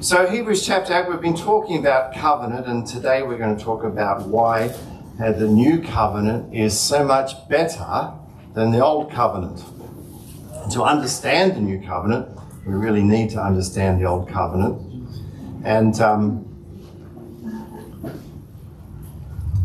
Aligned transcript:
So, 0.00 0.30
Hebrews 0.30 0.64
chapter 0.64 0.94
8, 0.96 1.08
we've 1.08 1.20
been 1.20 1.34
talking 1.34 1.76
about 1.76 2.14
covenant, 2.14 2.68
and 2.68 2.86
today 2.86 3.24
we're 3.24 3.36
going 3.36 3.56
to 3.56 3.64
talk 3.64 3.82
about 3.82 4.28
why 4.28 4.68
the 5.18 5.48
new 5.48 5.82
covenant 5.82 6.54
is 6.54 6.78
so 6.78 7.04
much 7.04 7.32
better 7.48 8.12
than 8.54 8.70
the 8.70 8.78
old 8.78 9.10
covenant. 9.10 9.58
To 10.70 10.84
understand 10.84 11.56
the 11.56 11.60
new 11.60 11.84
covenant, 11.84 12.28
we 12.64 12.74
really 12.74 13.02
need 13.02 13.30
to 13.30 13.42
understand 13.42 14.00
the 14.00 14.04
old 14.04 14.28
covenant. 14.28 14.80
And 15.64 16.00
um, 16.00 16.44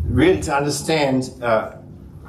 really, 0.04 0.42
to 0.42 0.56
understand 0.56 1.30
uh, 1.44 1.76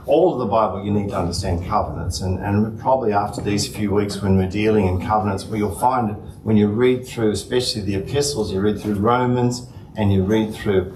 all 0.04 0.34
of 0.34 0.40
the 0.40 0.46
Bible, 0.46 0.84
you 0.84 0.90
need 0.90 1.08
to 1.08 1.18
understand 1.18 1.64
covenants. 1.66 2.20
And, 2.20 2.38
and 2.38 2.78
probably 2.78 3.14
after 3.14 3.40
these 3.40 3.66
few 3.66 3.94
weeks, 3.94 4.20
when 4.20 4.36
we're 4.36 4.50
dealing 4.50 4.88
in 4.88 5.00
covenants, 5.00 5.46
we 5.46 5.62
will 5.62 5.78
find 5.78 6.18
when 6.44 6.58
you 6.58 6.68
read 6.68 7.06
through, 7.06 7.30
especially 7.30 7.80
the 7.80 7.94
epistles, 7.94 8.52
you 8.52 8.60
read 8.60 8.78
through 8.78 8.96
Romans 8.96 9.66
and 9.96 10.12
you 10.12 10.22
read 10.22 10.54
through 10.54 10.92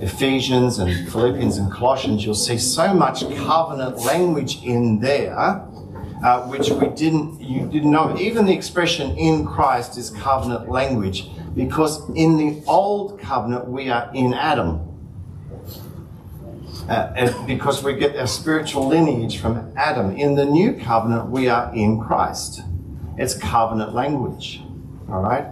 Ephesians 0.00 0.80
and 0.80 1.08
Philippians 1.08 1.56
and 1.56 1.70
Colossians, 1.70 2.24
you'll 2.24 2.34
see 2.34 2.58
so 2.58 2.92
much 2.92 3.20
covenant 3.36 3.98
language 3.98 4.62
in 4.64 5.00
there. 5.00 5.62
Uh, 6.24 6.48
which 6.48 6.70
we 6.70 6.88
didn't, 6.88 7.38
you 7.42 7.68
didn't 7.68 7.90
know. 7.90 8.16
Even 8.18 8.46
the 8.46 8.52
expression 8.52 9.14
in 9.18 9.44
Christ 9.44 9.98
is 9.98 10.08
covenant 10.10 10.68
language 10.68 11.28
because 11.54 12.08
in 12.16 12.38
the 12.38 12.64
old 12.66 13.20
covenant 13.20 13.68
we 13.68 13.90
are 13.90 14.10
in 14.14 14.32
Adam. 14.32 14.80
Uh, 16.88 17.46
because 17.46 17.84
we 17.84 17.94
get 17.94 18.16
our 18.16 18.26
spiritual 18.26 18.88
lineage 18.88 19.38
from 19.38 19.72
Adam. 19.76 20.16
In 20.16 20.36
the 20.36 20.46
new 20.46 20.72
covenant, 20.72 21.28
we 21.28 21.48
are 21.48 21.72
in 21.74 22.00
Christ. 22.00 22.62
It's 23.18 23.34
covenant 23.34 23.94
language. 23.94 24.60
All 25.08 25.22
right? 25.22 25.46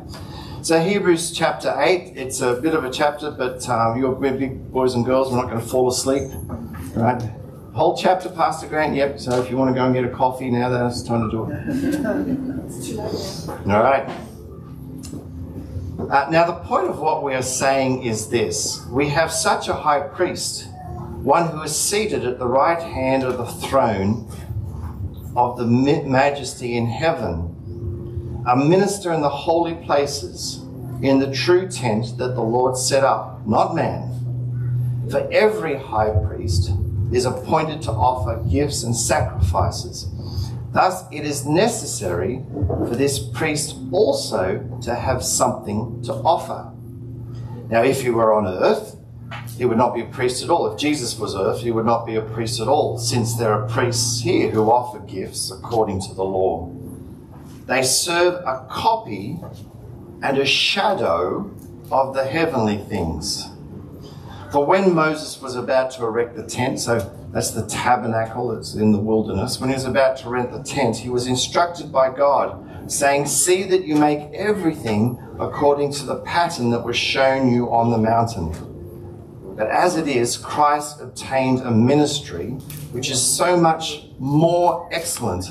So, 0.62 0.80
Hebrews 0.80 1.32
chapter 1.32 1.74
8, 1.76 2.16
it's 2.16 2.40
a 2.40 2.54
bit 2.54 2.74
of 2.74 2.84
a 2.84 2.90
chapter, 2.90 3.30
but 3.30 3.68
um, 3.68 3.98
you're 3.98 4.14
big 4.14 4.72
boys 4.72 4.94
and 4.94 5.04
girls, 5.04 5.30
we're 5.30 5.36
not 5.36 5.48
going 5.50 5.60
to 5.60 5.66
fall 5.66 5.88
asleep. 5.88 6.32
All 6.32 7.02
right? 7.02 7.22
Whole 7.74 7.96
chapter, 7.96 8.28
Pastor 8.30 8.66
Grant, 8.68 8.94
yep. 8.94 9.18
So, 9.20 9.42
if 9.42 9.50
you 9.50 9.56
want 9.56 9.70
to 9.70 9.74
go 9.74 9.84
and 9.84 9.94
get 9.94 10.04
a 10.04 10.08
coffee 10.08 10.50
now, 10.50 10.68
that's 10.68 11.02
time 11.02 11.28
to 11.28 11.36
do 11.36 11.48
it. 11.50 13.48
All 13.68 13.82
right. 13.82 14.08
Uh, 16.10 16.28
now, 16.30 16.44
the 16.46 16.54
point 16.64 16.88
of 16.88 16.98
what 16.98 17.22
we 17.22 17.34
are 17.34 17.42
saying 17.42 18.02
is 18.02 18.28
this 18.28 18.84
we 18.90 19.08
have 19.08 19.32
such 19.32 19.68
a 19.68 19.74
high 19.74 20.00
priest 20.00 20.68
one 21.24 21.48
who 21.48 21.62
is 21.62 21.74
seated 21.74 22.26
at 22.26 22.38
the 22.38 22.46
right 22.46 22.82
hand 22.82 23.22
of 23.24 23.38
the 23.38 23.46
throne 23.66 24.30
of 25.34 25.56
the 25.56 25.64
majesty 25.64 26.76
in 26.76 26.86
heaven, 26.86 27.53
a 28.46 28.56
minister 28.56 29.12
in 29.12 29.20
the 29.20 29.28
holy 29.28 29.74
places, 29.86 30.58
in 31.02 31.18
the 31.18 31.32
true 31.32 31.68
tent 31.68 32.18
that 32.18 32.34
the 32.34 32.42
Lord 32.42 32.76
set 32.76 33.04
up, 33.04 33.46
not 33.46 33.74
man. 33.74 34.10
For 35.10 35.28
every 35.30 35.76
high 35.76 36.10
priest 36.26 36.70
is 37.12 37.24
appointed 37.24 37.82
to 37.82 37.90
offer 37.90 38.42
gifts 38.50 38.82
and 38.82 38.96
sacrifices. 38.96 40.08
Thus, 40.72 41.04
it 41.12 41.24
is 41.24 41.46
necessary 41.46 42.44
for 42.88 42.96
this 42.96 43.18
priest 43.18 43.76
also 43.92 44.78
to 44.82 44.94
have 44.94 45.24
something 45.24 46.02
to 46.02 46.12
offer. 46.12 46.72
Now, 47.70 47.82
if 47.82 48.02
you 48.02 48.14
were 48.14 48.34
on 48.34 48.46
earth, 48.46 48.96
he 49.56 49.64
would 49.64 49.78
not 49.78 49.94
be 49.94 50.00
a 50.00 50.06
priest 50.06 50.42
at 50.42 50.50
all. 50.50 50.70
If 50.72 50.78
Jesus 50.78 51.18
was 51.18 51.34
earth, 51.34 51.60
he 51.60 51.70
would 51.70 51.86
not 51.86 52.04
be 52.06 52.16
a 52.16 52.22
priest 52.22 52.60
at 52.60 52.68
all, 52.68 52.98
since 52.98 53.36
there 53.36 53.52
are 53.52 53.68
priests 53.68 54.20
here 54.20 54.50
who 54.50 54.70
offer 54.70 54.98
gifts 55.00 55.50
according 55.50 56.00
to 56.02 56.14
the 56.14 56.24
law. 56.24 56.68
They 57.66 57.82
serve 57.82 58.34
a 58.46 58.66
copy 58.70 59.38
and 60.22 60.38
a 60.38 60.44
shadow 60.44 61.50
of 61.90 62.14
the 62.14 62.24
heavenly 62.24 62.78
things. 62.78 63.48
For 64.52 64.64
when 64.64 64.94
Moses 64.94 65.40
was 65.40 65.56
about 65.56 65.90
to 65.92 66.04
erect 66.04 66.36
the 66.36 66.46
tent, 66.46 66.78
so 66.78 66.98
that's 67.32 67.50
the 67.50 67.66
tabernacle 67.66 68.54
that's 68.54 68.74
in 68.74 68.92
the 68.92 69.00
wilderness, 69.00 69.58
when 69.58 69.70
he 69.70 69.74
was 69.74 69.84
about 69.84 70.16
to 70.18 70.28
rent 70.28 70.52
the 70.52 70.62
tent, 70.62 70.96
he 70.96 71.08
was 71.08 71.26
instructed 71.26 71.90
by 71.90 72.14
God, 72.14 72.90
saying, 72.90 73.26
See 73.26 73.64
that 73.64 73.84
you 73.84 73.96
make 73.96 74.32
everything 74.32 75.18
according 75.40 75.92
to 75.94 76.06
the 76.06 76.16
pattern 76.20 76.70
that 76.70 76.84
was 76.84 76.96
shown 76.96 77.50
you 77.52 77.72
on 77.72 77.90
the 77.90 77.98
mountain. 77.98 78.52
But 79.56 79.68
as 79.68 79.96
it 79.96 80.06
is, 80.06 80.36
Christ 80.36 81.00
obtained 81.00 81.60
a 81.60 81.70
ministry 81.70 82.50
which 82.92 83.10
is 83.10 83.20
so 83.20 83.56
much 83.56 84.06
more 84.18 84.88
excellent 84.92 85.46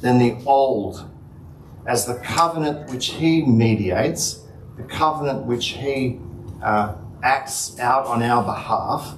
than 0.00 0.18
the 0.18 0.36
old, 0.46 1.08
as 1.86 2.06
the 2.06 2.16
covenant 2.16 2.90
which 2.90 3.06
he 3.06 3.42
mediates, 3.42 4.42
the 4.76 4.82
covenant 4.82 5.46
which 5.46 5.68
he 5.68 6.20
uh, 6.62 6.96
acts 7.22 7.78
out 7.78 8.06
on 8.06 8.22
our 8.22 8.42
behalf, 8.42 9.16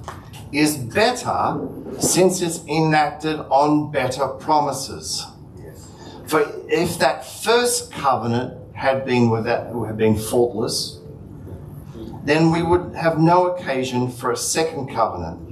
is 0.53 0.77
better 0.77 1.69
since 1.99 2.41
it's 2.41 2.65
enacted 2.67 3.39
on 3.51 3.91
better 3.91 4.27
promises. 4.29 5.27
For 6.27 6.47
if 6.69 6.99
that 6.99 7.25
first 7.25 7.91
covenant 7.91 8.55
had 8.75 9.05
been 9.05 9.31
without, 9.31 9.75
had 9.87 9.97
been 9.97 10.17
faultless, 10.17 11.01
then 12.25 12.53
we 12.53 12.63
would 12.63 12.95
have 12.95 13.19
no 13.19 13.47
occasion 13.47 14.11
for 14.11 14.31
a 14.31 14.37
second 14.37 14.95
covenant. 14.95 15.45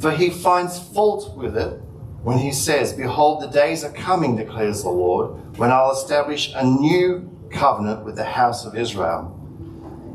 For 0.00 0.10
he 0.10 0.30
finds 0.30 0.78
fault 0.78 1.36
with 1.36 1.56
it 1.56 1.80
when 2.26 2.38
he 2.38 2.50
says, 2.50 2.92
Behold, 2.92 3.40
the 3.40 3.46
days 3.46 3.84
are 3.84 3.92
coming, 3.92 4.34
declares 4.34 4.82
the 4.82 4.88
Lord, 4.88 5.56
when 5.58 5.70
I'll 5.70 5.92
establish 5.92 6.52
a 6.56 6.66
new 6.66 7.30
covenant 7.52 8.04
with 8.04 8.16
the 8.16 8.24
house 8.24 8.66
of 8.66 8.74
Israel 8.74 9.32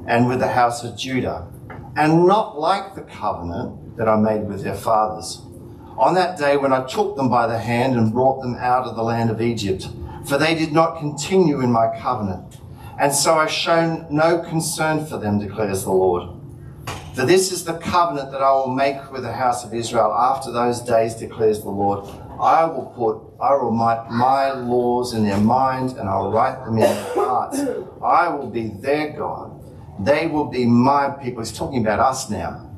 and 0.08 0.28
with 0.28 0.40
the 0.40 0.50
house 0.50 0.84
of 0.84 0.98
Judah, 0.98 1.48
and 1.96 2.28
not 2.28 2.60
like 2.60 2.96
the 2.96 3.04
covenant 3.04 3.96
that 3.96 4.10
I 4.10 4.18
made 4.18 4.46
with 4.46 4.62
their 4.62 4.76
fathers. 4.76 5.42
On 5.98 6.14
that 6.16 6.38
day 6.38 6.58
when 6.58 6.74
I 6.74 6.86
took 6.86 7.16
them 7.16 7.30
by 7.30 7.48
the 7.48 7.60
hand 7.60 7.96
and 7.96 8.12
brought 8.12 8.42
them 8.42 8.56
out 8.56 8.86
of 8.86 8.98
the 8.98 9.04
land 9.04 9.30
of 9.30 9.42
Egypt, 9.42 9.88
for 10.26 10.38
they 10.38 10.54
did 10.54 10.74
not 10.74 11.00
continue 11.00 11.62
in 11.62 11.72
my 11.72 11.98
covenant 11.98 12.58
and 13.02 13.12
so 13.12 13.36
I've 13.36 13.50
shown 13.50 14.06
no 14.12 14.40
concern 14.40 15.08
for 15.08 15.18
them, 15.18 15.40
declares 15.40 15.86
the 15.86 15.92
Lord. 15.92 16.30
For 17.14 17.26
this 17.26 17.52
is 17.52 17.66
the 17.66 17.78
covenant 17.78 18.32
that 18.32 18.42
I 18.42 18.52
will 18.52 18.74
make 18.74 19.12
with 19.12 19.24
the 19.24 19.34
house 19.34 19.66
of 19.66 19.74
Israel 19.74 20.14
after 20.14 20.52
those 20.52 20.80
days, 20.80 21.16
declares 21.16 21.62
the 21.62 21.70
Lord. 21.70 22.08
I 22.40 22.64
will 22.66 22.86
put, 22.96 23.44
I 23.44 23.54
will 23.54 23.76
write 23.78 24.10
my 24.10 24.54
laws 24.54 25.14
in 25.14 25.26
their 25.26 25.38
minds, 25.40 25.94
and 25.94 26.08
I'll 26.08 26.32
write 26.32 26.64
them 26.64 26.76
in 26.76 26.80
their 26.80 27.04
hearts. 27.14 27.60
I 28.02 28.30
will 28.30 28.50
be 28.50 28.70
their 28.70 29.12
God. 29.12 29.62
They 30.00 30.28
will 30.28 30.46
be 30.46 30.66
my 30.66 31.10
people. 31.10 31.44
He's 31.44 31.52
talking 31.52 31.82
about 31.82 32.00
us 32.00 32.30
now. 32.30 32.70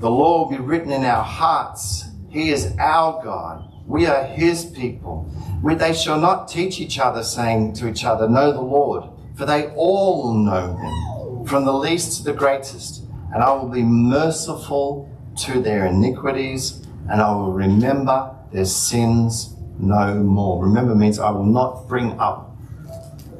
The 0.00 0.10
law 0.10 0.42
will 0.42 0.50
be 0.50 0.62
written 0.62 0.92
in 0.92 1.04
our 1.04 1.22
hearts. 1.22 2.06
He 2.30 2.50
is 2.50 2.74
our 2.78 3.22
God. 3.22 3.70
We 3.86 4.06
are 4.06 4.24
his 4.24 4.64
people. 4.64 5.30
They 5.62 5.94
shall 5.94 6.18
not 6.18 6.48
teach 6.48 6.80
each 6.80 6.98
other, 6.98 7.22
saying 7.22 7.74
to 7.74 7.88
each 7.88 8.04
other, 8.04 8.28
Know 8.28 8.52
the 8.52 8.60
Lord, 8.60 9.04
for 9.36 9.46
they 9.46 9.68
all 9.76 10.32
know 10.34 10.76
him, 10.76 11.15
from 11.46 11.64
the 11.64 11.72
least 11.72 12.18
to 12.18 12.24
the 12.24 12.32
greatest. 12.32 13.04
And 13.34 13.42
I 13.42 13.52
will 13.52 13.68
be 13.68 13.82
merciful 13.82 15.10
to 15.38 15.60
their 15.60 15.86
iniquities, 15.86 16.86
and 17.10 17.20
I 17.20 17.30
will 17.34 17.52
remember 17.52 18.34
their 18.52 18.64
sins 18.64 19.54
no 19.78 20.14
more. 20.14 20.62
Remember 20.62 20.94
means 20.94 21.18
I 21.18 21.30
will 21.30 21.44
not 21.44 21.88
bring 21.88 22.18
up 22.18 22.56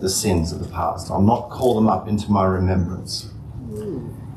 the 0.00 0.10
sins 0.10 0.52
of 0.52 0.60
the 0.60 0.68
past. 0.68 1.10
I'll 1.10 1.22
not 1.22 1.48
call 1.48 1.74
them 1.74 1.88
up 1.88 2.08
into 2.08 2.30
my 2.30 2.44
remembrance. 2.44 3.30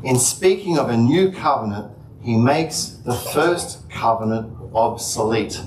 In 0.03 0.17
speaking 0.17 0.77
of 0.77 0.89
a 0.89 0.95
new 0.95 1.31
covenant, 1.31 1.91
he 2.21 2.37
makes 2.37 2.85
the 2.85 3.13
first 3.13 3.89
covenant 3.89 4.55
obsolete 4.73 5.61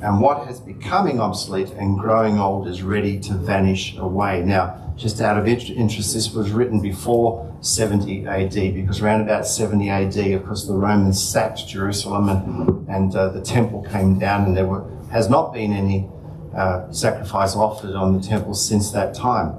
and 0.00 0.20
what 0.20 0.46
has 0.46 0.60
becoming 0.60 1.20
obsolete 1.20 1.70
and 1.70 1.98
growing 1.98 2.38
old 2.38 2.68
is 2.68 2.82
ready 2.82 3.18
to 3.20 3.32
vanish 3.32 3.96
away. 3.96 4.42
Now, 4.42 4.85
just 4.96 5.20
out 5.20 5.38
of 5.38 5.46
interest, 5.46 6.14
this 6.14 6.32
was 6.32 6.50
written 6.50 6.80
before 6.80 7.54
70 7.60 8.26
AD 8.26 8.54
because 8.74 9.02
around 9.02 9.20
about 9.20 9.46
70 9.46 9.90
AD, 9.90 10.16
of 10.32 10.46
course, 10.46 10.66
the 10.66 10.74
Romans 10.74 11.22
sacked 11.22 11.68
Jerusalem 11.68 12.28
and, 12.30 12.88
and 12.88 13.14
uh, 13.14 13.28
the 13.28 13.42
temple 13.42 13.82
came 13.90 14.18
down, 14.18 14.46
and 14.46 14.56
there 14.56 14.66
were, 14.66 14.88
has 15.10 15.28
not 15.28 15.52
been 15.52 15.72
any 15.72 16.08
uh, 16.56 16.90
sacrifice 16.90 17.54
offered 17.54 17.94
on 17.94 18.18
the 18.18 18.26
temple 18.26 18.54
since 18.54 18.90
that 18.92 19.14
time. 19.14 19.54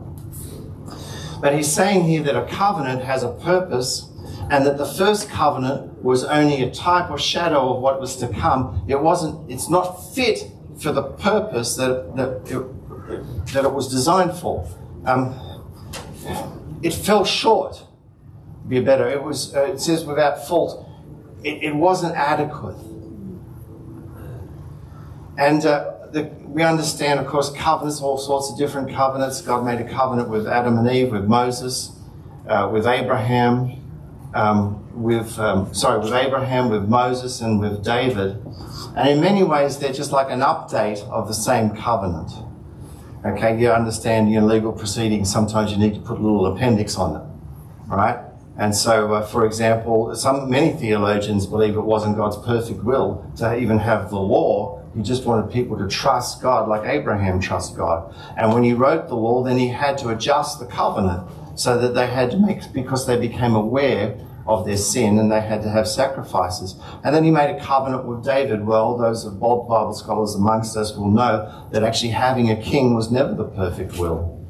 But 1.39 1.54
he's 1.54 1.72
saying 1.72 2.06
here 2.06 2.24
that 2.24 2.36
a 2.36 2.48
covenant 2.48 3.04
has 3.04 3.22
a 3.22 3.31
purpose 3.31 4.10
and 4.50 4.66
that 4.66 4.80
the 4.80 4.86
first 4.88 5.30
covenant 5.30 6.01
was 6.04 6.24
only 6.24 6.63
a 6.63 6.72
type 6.72 7.12
or 7.12 7.19
shadow 7.19 7.75
of 7.75 7.81
what 7.81 8.00
was 8.00 8.16
to 8.18 8.28
come. 8.28 8.84
It 8.88 9.00
wasn't, 9.00 9.51
it's 9.51 9.69
not 9.69 10.16
fit 10.16 10.51
for 10.81 10.92
the 10.92 11.04
purpose 11.04 11.75
that, 11.75 12.16
that, 12.16 12.51
it, 12.51 13.54
that 13.54 13.66
it 13.66 13.72
was 13.72 13.88
designed 13.89 14.34
for. 14.34 14.68
Um, 15.07 15.33
it 16.83 16.94
fell 16.94 17.24
short. 17.24 17.83
Be 18.68 18.81
better. 18.81 19.07
It 19.07 19.24
was. 19.24 19.56
Uh, 19.56 19.63
it 19.63 19.80
says 19.80 20.04
without 20.04 20.45
fault. 20.48 20.86
It, 21.44 21.63
it 21.63 21.75
wasn't 21.75 22.15
adequate. 22.15 22.75
And 25.38 25.65
uh, 25.65 26.07
the, 26.12 26.24
we 26.45 26.63
understand, 26.63 27.19
of 27.19 27.27
course, 27.27 27.51
covenants, 27.51 28.01
all 28.01 28.18
sorts 28.18 28.51
of 28.51 28.57
different 28.57 28.92
covenants. 28.92 29.42
God 29.42 29.63
made 29.63 29.80
a 29.80 29.89
covenant 29.89 30.30
with 30.30 30.48
Adam 30.48 30.77
and 30.77 30.89
Eve, 30.89 31.12
with 31.12 31.25
Moses, 31.25 31.92
uh, 32.48 32.69
with 32.71 32.86
Abraham, 32.86 33.81
um, 34.33 34.83
with 35.01 35.39
um, 35.39 35.74
sorry, 35.74 36.00
with 36.00 36.12
Abraham, 36.12 36.69
with 36.69 36.89
Moses, 36.89 37.39
and 37.39 37.62
with 37.62 37.81
David. 37.83 38.44
And 38.98 39.10
in 39.10 39.21
many 39.21 39.44
ways, 39.44 39.77
they're 39.80 39.94
just 39.94 40.12
like 40.12 40.30
an 40.30 40.42
update 40.42 41.07
of 41.10 41.30
the 41.30 41.33
same 41.33 41.69
covenant. 41.69 42.31
Okay, 43.27 43.59
you 43.59 43.69
understand 43.69 44.33
in 44.33 44.47
legal 44.47 44.71
proceedings, 44.71 45.29
sometimes 45.31 45.71
you 45.71 45.77
need 45.77 45.95
to 45.95 46.00
put 46.00 46.18
a 46.18 46.21
little 46.21 46.45
appendix 46.45 46.95
on 46.95 47.15
it, 47.19 47.94
right? 47.94 48.19
And 48.57 48.74
so, 48.74 49.13
uh, 49.13 49.25
for 49.25 49.45
example, 49.45 50.15
some 50.15 50.50
many 50.50 50.71
theologians 50.71 51.45
believe 51.45 51.75
it 51.75 51.81
wasn't 51.81 52.15
God's 52.15 52.38
perfect 52.38 52.83
will 52.85 53.29
to 53.38 53.57
even 53.57 53.79
have 53.79 54.09
the 54.09 54.19
law. 54.19 54.81
He 54.95 55.03
just 55.03 55.25
wanted 55.25 55.51
people 55.51 55.77
to 55.77 55.88
trust 55.89 56.41
God 56.41 56.69
like 56.69 56.88
Abraham 56.88 57.41
trusted 57.41 57.77
God. 57.77 58.15
And 58.38 58.53
when 58.53 58.63
he 58.63 58.74
wrote 58.74 59.09
the 59.09 59.15
law, 59.15 59.44
then 59.44 59.57
he 59.57 59.68
had 59.68 59.97
to 60.00 60.09
adjust 60.09 60.59
the 60.59 60.65
covenant 60.65 61.27
so 61.56 61.77
that 61.77 61.95
they 61.95 62.07
had 62.07 62.31
to 62.31 62.38
make, 62.38 62.62
because 62.71 63.06
they 63.06 63.19
became 63.19 63.56
aware 63.56 64.18
of 64.47 64.65
their 64.65 64.77
sin 64.77 65.19
and 65.19 65.31
they 65.31 65.41
had 65.41 65.61
to 65.61 65.69
have 65.69 65.88
sacrifices. 65.88 66.75
And 67.03 67.13
then 67.13 67.23
he 67.23 67.31
made 67.31 67.55
a 67.55 67.59
covenant 67.59 68.05
with 68.05 68.23
David. 68.23 68.65
Well, 68.65 68.97
those 68.97 69.25
of 69.25 69.39
bold 69.39 69.67
Bible 69.67 69.94
scholars 69.94 70.35
amongst 70.35 70.77
us 70.77 70.95
will 70.95 71.11
know 71.11 71.67
that 71.71 71.83
actually 71.83 72.11
having 72.11 72.49
a 72.49 72.61
king 72.61 72.95
was 72.95 73.11
never 73.11 73.33
the 73.33 73.45
perfect 73.45 73.97
will 73.97 74.47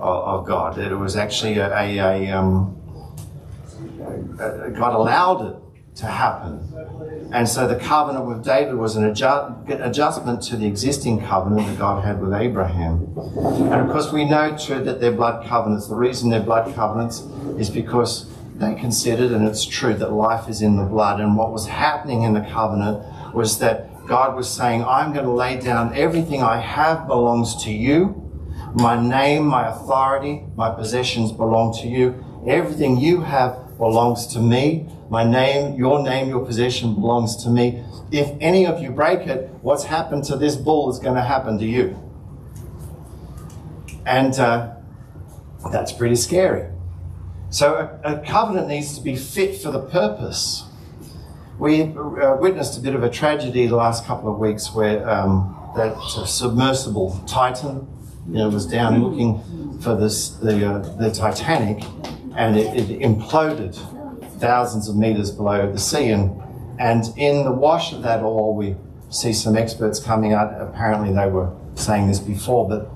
of, 0.00 0.40
of 0.40 0.46
God. 0.46 0.76
That 0.76 0.90
it 0.90 0.96
was 0.96 1.16
actually 1.16 1.58
a, 1.58 1.72
a, 1.72 1.98
a 1.98 2.36
um, 2.36 2.74
God 4.38 4.94
allowed 4.94 5.46
it 5.46 5.56
to 5.98 6.06
happen. 6.06 6.64
And 7.32 7.48
so 7.48 7.66
the 7.66 7.76
covenant 7.76 8.26
with 8.26 8.44
David 8.44 8.74
was 8.74 8.96
an 8.96 9.04
adjust, 9.04 9.68
adjustment 9.68 10.42
to 10.44 10.56
the 10.56 10.66
existing 10.66 11.20
covenant 11.20 11.66
that 11.66 11.78
God 11.78 12.04
had 12.04 12.20
with 12.20 12.32
Abraham. 12.32 13.12
And 13.36 13.74
of 13.74 13.90
course, 13.90 14.12
we 14.12 14.24
know 14.24 14.56
too 14.56 14.82
that 14.84 15.00
they're 15.00 15.12
blood 15.12 15.46
covenants. 15.46 15.88
The 15.88 15.96
reason 15.96 16.30
they're 16.30 16.40
blood 16.40 16.72
covenants 16.74 17.20
is 17.58 17.68
because 17.68 18.26
they 18.58 18.74
considered, 18.74 19.30
and 19.30 19.46
it's 19.46 19.64
true, 19.64 19.94
that 19.94 20.12
life 20.12 20.48
is 20.48 20.62
in 20.62 20.76
the 20.76 20.84
blood. 20.84 21.20
And 21.20 21.36
what 21.36 21.52
was 21.52 21.66
happening 21.68 22.22
in 22.22 22.34
the 22.34 22.40
covenant 22.40 23.34
was 23.34 23.58
that 23.60 23.88
God 24.06 24.34
was 24.34 24.50
saying, 24.50 24.84
I'm 24.84 25.12
going 25.12 25.24
to 25.24 25.30
lay 25.30 25.60
down 25.60 25.94
everything 25.94 26.42
I 26.42 26.58
have 26.58 27.06
belongs 27.06 27.62
to 27.64 27.70
you. 27.70 28.24
My 28.74 29.00
name, 29.00 29.46
my 29.46 29.68
authority, 29.68 30.42
my 30.56 30.70
possessions 30.70 31.30
belong 31.30 31.72
to 31.80 31.88
you. 31.88 32.24
Everything 32.46 32.98
you 32.98 33.20
have 33.20 33.76
belongs 33.78 34.26
to 34.28 34.40
me. 34.40 34.88
My 35.08 35.24
name, 35.24 35.76
your 35.76 36.02
name, 36.02 36.28
your 36.28 36.44
possession 36.44 36.94
belongs 36.94 37.36
to 37.44 37.50
me. 37.50 37.84
If 38.10 38.36
any 38.40 38.66
of 38.66 38.82
you 38.82 38.90
break 38.90 39.20
it, 39.28 39.50
what's 39.62 39.84
happened 39.84 40.24
to 40.24 40.36
this 40.36 40.56
bull 40.56 40.90
is 40.90 40.98
going 40.98 41.14
to 41.14 41.22
happen 41.22 41.58
to 41.58 41.64
you. 41.64 41.96
And 44.04 44.38
uh, 44.38 44.74
that's 45.70 45.92
pretty 45.92 46.16
scary. 46.16 46.70
So 47.50 47.98
a, 48.04 48.14
a, 48.14 48.26
covenant 48.26 48.68
needs 48.68 48.96
to 48.98 49.02
be 49.02 49.16
fit 49.16 49.56
for 49.56 49.70
the 49.70 49.80
purpose. 49.80 50.64
We 51.58 51.82
uh, 51.82 52.36
witnessed 52.36 52.78
a 52.78 52.80
bit 52.80 52.94
of 52.94 53.02
a 53.02 53.10
tragedy 53.10 53.66
the 53.66 53.76
last 53.76 54.04
couple 54.04 54.30
of 54.32 54.38
weeks 54.38 54.72
where 54.74 55.08
um, 55.08 55.72
that 55.74 55.96
submersible 56.26 57.22
Titan, 57.26 57.88
you 58.28 58.34
know, 58.34 58.50
was 58.50 58.66
down 58.66 59.02
looking 59.02 59.78
for 59.80 59.96
this 59.96 60.30
the 60.30 60.66
uh, 60.66 60.78
the 60.96 61.10
Titanic, 61.10 61.82
and 62.36 62.56
it, 62.56 62.90
it, 62.90 63.00
imploded 63.00 63.74
thousands 64.38 64.88
of 64.88 64.96
meters 64.96 65.30
below 65.30 65.70
the 65.72 65.78
sea. 65.78 66.10
And, 66.10 66.40
and 66.78 67.04
in 67.16 67.44
the 67.44 67.52
wash 67.52 67.92
of 67.92 68.02
that 68.02 68.22
all, 68.22 68.54
we 68.54 68.76
see 69.10 69.32
some 69.32 69.56
experts 69.56 69.98
coming 69.98 70.32
out. 70.32 70.52
Apparently, 70.60 71.12
they 71.14 71.28
were 71.28 71.50
saying 71.74 72.08
this 72.08 72.18
before, 72.18 72.68
but 72.68 72.90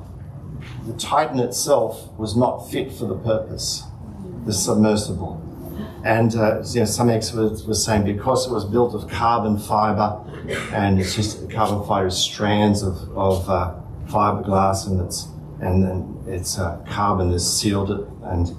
the 0.86 0.92
Titan 0.94 1.38
itself 1.38 2.12
was 2.18 2.36
not 2.36 2.70
fit 2.70 2.92
for 2.92 3.06
the 3.06 3.16
purpose, 3.16 3.84
the 4.44 4.52
submersible. 4.52 5.40
And 6.04 6.34
uh, 6.34 6.62
you 6.66 6.80
know, 6.80 6.86
some 6.86 7.10
experts 7.10 7.62
were 7.64 7.74
saying 7.74 8.04
because 8.04 8.46
it 8.46 8.52
was 8.52 8.64
built 8.64 8.94
of 8.94 9.08
carbon 9.08 9.58
fiber, 9.58 10.20
and 10.72 11.00
it's 11.00 11.14
just 11.14 11.48
carbon 11.50 11.86
fiber 11.86 12.10
strands 12.10 12.82
of, 12.82 12.96
of 13.16 13.48
uh, 13.48 13.74
fiberglass, 14.06 14.86
and 14.88 15.00
it's 15.00 15.28
and 15.60 15.84
then 15.84 16.24
it's 16.26 16.58
uh, 16.58 16.84
carbon 16.88 17.30
has 17.30 17.60
sealed 17.60 17.90
and 18.24 18.56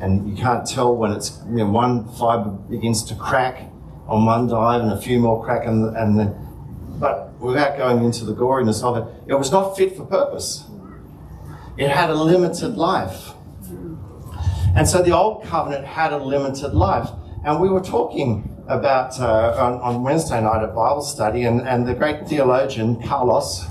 and 0.00 0.28
you 0.28 0.36
can't 0.36 0.66
tell 0.66 0.94
when 0.94 1.10
it's 1.10 1.40
you 1.48 1.56
know, 1.56 1.70
one 1.70 2.08
fibre 2.14 2.50
begins 2.50 3.02
to 3.04 3.14
crack 3.16 3.70
on 4.06 4.24
one 4.24 4.46
dive 4.46 4.80
and 4.80 4.92
a 4.92 5.00
few 5.00 5.18
more 5.18 5.44
crack 5.44 5.66
and, 5.66 5.96
and 5.96 6.34
but 7.00 7.32
without 7.40 7.76
going 7.76 8.04
into 8.04 8.24
the 8.24 8.34
goriness 8.34 8.82
of 8.82 8.96
it, 8.96 9.30
it 9.30 9.34
was 9.34 9.50
not 9.50 9.76
fit 9.76 9.96
for 9.96 10.04
purpose. 10.06 10.64
It 11.76 11.90
had 11.90 12.10
a 12.10 12.14
limited 12.14 12.76
life. 12.76 13.32
And 14.76 14.86
so 14.86 15.02
the 15.02 15.12
old 15.12 15.44
covenant 15.44 15.86
had 15.86 16.12
a 16.12 16.18
limited 16.18 16.74
life. 16.74 17.08
And 17.44 17.60
we 17.60 17.68
were 17.68 17.80
talking 17.80 18.52
about 18.68 19.18
uh, 19.18 19.56
on, 19.58 19.80
on, 19.80 20.02
Wednesday 20.02 20.40
night 20.40 20.62
at 20.62 20.74
Bible 20.74 21.02
study, 21.02 21.44
and, 21.44 21.60
and 21.62 21.86
the 21.86 21.94
great 21.94 22.26
theologian 22.28 23.00
Carlos 23.02 23.64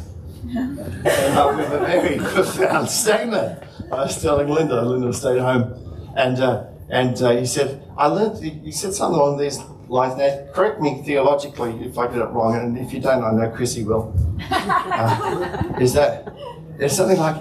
came 0.51 0.79
up 0.79 1.57
with 1.57 1.71
a 1.71 1.79
very 1.79 2.17
profound 2.33 2.89
statement. 2.89 3.61
I 3.91 3.95
was 3.95 4.21
telling 4.21 4.47
Linda, 4.47 4.81
Linda 4.81 5.13
stayed 5.13 5.39
home 5.39 6.13
and, 6.15 6.39
uh, 6.39 6.65
and 6.89 7.21
uh, 7.21 7.31
he 7.31 7.45
said, 7.45 7.83
I 7.97 8.07
learned, 8.07 8.43
he 8.43 8.71
said 8.71 8.93
something 8.93 9.19
along 9.19 9.37
these 9.37 9.59
lines. 9.89 10.17
Now, 10.17 10.47
correct 10.53 10.81
me 10.81 11.03
theologically 11.03 11.71
if 11.85 11.97
I 11.97 12.07
get 12.07 12.17
it 12.17 12.29
wrong, 12.29 12.55
and 12.55 12.77
if 12.77 12.93
you 12.93 12.99
don't, 12.99 13.23
I 13.23 13.31
know 13.31 13.51
Chrissy 13.51 13.83
will. 13.83 14.13
Uh, 14.97 15.73
is 15.79 15.93
that, 15.93 16.33
there's 16.77 16.95
something 16.95 17.17
like, 17.17 17.35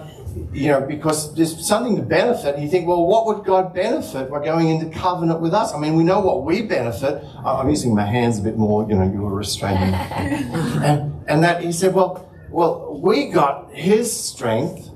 you 0.52 0.69
know, 0.69 0.81
because 0.81 1.34
there's 1.34 1.66
something 1.66 1.96
to 1.96 2.02
benefit. 2.02 2.58
You 2.58 2.69
think, 2.69 2.86
well, 2.86 3.06
what 3.06 3.26
would 3.26 3.44
God 3.44 3.75
benefit 3.75 4.31
by 4.31 4.44
going 4.44 4.69
into 4.69 4.96
covenant 4.96 5.40
with 5.40 5.54
us? 5.54 5.72
I 5.72 5.78
mean, 5.78 5.94
we 5.96 6.04
know 6.04 6.20
what 6.20 6.44
we 6.44 6.62
benefit. 6.62 7.25
I'm 7.44 7.69
using 7.69 7.94
my 7.94 8.06
hands 8.06 8.38
a 8.38 8.42
bit 8.42 8.56
more, 8.56 8.88
you 8.88 8.94
know, 8.94 9.04
you 9.04 9.20
were 9.20 9.34
restraining. 9.34 9.94
and, 9.94 11.12
and 11.28 11.42
that 11.44 11.62
he 11.62 11.72
said, 11.72 11.94
well, 11.94 12.31
well, 12.50 13.00
we 13.02 13.31
got 13.31 13.72
his 13.72 14.12
strength, 14.12 14.90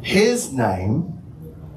his 0.00 0.52
name, 0.52 1.12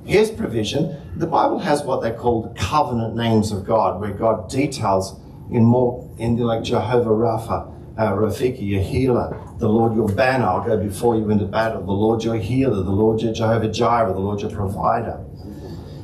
his 0.05 0.31
provision, 0.31 0.97
the 1.17 1.27
Bible 1.27 1.59
has 1.59 1.83
what 1.83 2.01
they 2.01 2.11
call 2.11 2.41
the 2.41 2.59
covenant 2.59 3.15
names 3.15 3.51
of 3.51 3.65
God, 3.65 3.99
where 3.99 4.11
God 4.11 4.49
details 4.49 5.19
in 5.51 5.63
more, 5.65 6.09
in 6.17 6.37
like 6.37 6.63
Jehovah 6.63 7.09
Rapha, 7.09 7.75
uh, 7.99 8.13
Rafiki, 8.13 8.61
your 8.61 8.81
healer, 8.81 9.37
the 9.57 9.67
Lord 9.67 9.95
your 9.95 10.07
banner, 10.07 10.45
I'll 10.45 10.63
go 10.63 10.77
before 10.77 11.15
you 11.17 11.29
into 11.29 11.45
battle, 11.45 11.85
the 11.85 11.91
Lord 11.91 12.23
your 12.23 12.37
healer, 12.37 12.81
the 12.81 12.89
Lord 12.89 13.21
your 13.21 13.33
Jehovah 13.33 13.67
Jireh, 13.67 14.13
the 14.13 14.19
Lord 14.19 14.41
your 14.41 14.51
provider. 14.51 15.23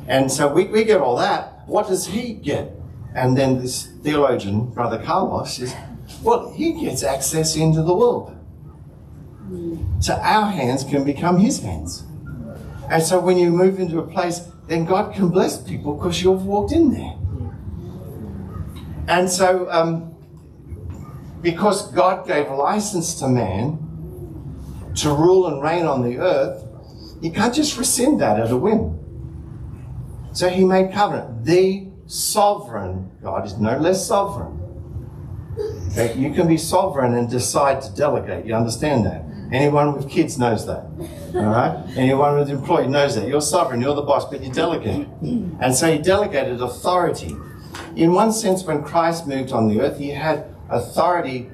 And 0.08 0.32
so 0.32 0.52
we, 0.54 0.66
we 0.66 0.84
get 0.84 1.00
all 1.00 1.16
that. 1.18 1.68
What 1.68 1.88
does 1.88 2.06
he 2.08 2.34
get? 2.34 2.72
And 3.16 3.38
then 3.38 3.60
this 3.60 3.88
theologian, 4.04 4.72
Brother 4.72 5.02
Carlos, 5.02 5.58
says, 5.58 5.74
well, 6.22 6.52
he 6.52 6.74
gets 6.84 7.02
access 7.02 7.56
into 7.56 7.82
the 7.82 7.96
world. 7.96 8.38
So 10.02 10.16
our 10.16 10.52
hands 10.52 10.84
can 10.84 11.04
become 11.04 11.40
his 11.40 11.62
hands. 11.62 12.04
And 12.90 13.02
so 13.02 13.20
when 13.20 13.38
you 13.38 13.50
move 13.50 13.80
into 13.80 14.00
a 14.00 14.08
place 14.08 14.48
then 14.68 14.86
God 14.86 15.14
can 15.14 15.30
bless 15.30 15.62
people 15.62 15.96
because 15.96 16.24
you've 16.24 16.46
walked 16.46 16.72
in 16.72 16.92
there. 16.92 17.14
And 19.08 19.30
so, 19.30 19.70
um, 19.70 20.15
because 21.46 21.92
God 21.92 22.26
gave 22.26 22.50
license 22.50 23.14
to 23.20 23.28
man 23.28 23.78
to 24.96 25.10
rule 25.10 25.46
and 25.46 25.62
reign 25.62 25.86
on 25.86 26.02
the 26.02 26.18
earth, 26.18 26.64
you 27.22 27.32
can't 27.32 27.54
just 27.54 27.78
rescind 27.78 28.20
that 28.20 28.40
at 28.40 28.50
a 28.50 28.58
whim. 28.58 28.98
So 30.34 30.50
he 30.50 30.66
made 30.66 30.92
covenant. 30.92 31.46
The 31.46 31.88
sovereign 32.08 33.12
God 33.22 33.46
is 33.46 33.60
no 33.60 33.78
less 33.78 34.08
sovereign. 34.08 34.60
Okay? 35.92 36.18
You 36.18 36.34
can 36.34 36.48
be 36.48 36.58
sovereign 36.58 37.14
and 37.14 37.30
decide 37.30 37.80
to 37.84 37.96
delegate. 37.96 38.48
You 38.48 38.56
understand 38.56 39.06
that? 39.06 39.24
Anyone 39.54 39.96
with 39.96 40.10
kids 40.10 40.40
knows 40.40 40.66
that. 40.66 40.86
All 41.36 41.46
right? 41.46 41.78
Anyone 41.96 42.40
with 42.40 42.50
an 42.50 42.56
employee 42.56 42.88
knows 42.88 43.14
that. 43.14 43.28
You're 43.28 43.40
sovereign, 43.40 43.82
you're 43.82 43.94
the 43.94 44.02
boss, 44.02 44.26
but 44.28 44.44
you 44.44 44.52
delegate. 44.52 45.08
And 45.62 45.76
so 45.76 45.92
he 45.92 46.00
delegated 46.00 46.60
authority. 46.60 47.36
In 47.96 48.14
one 48.14 48.34
sense, 48.34 48.64
when 48.64 48.82
Christ 48.84 49.28
moved 49.28 49.52
on 49.52 49.68
the 49.68 49.80
earth, 49.82 50.00
he 50.00 50.10
had 50.10 50.55
authority 50.70 51.50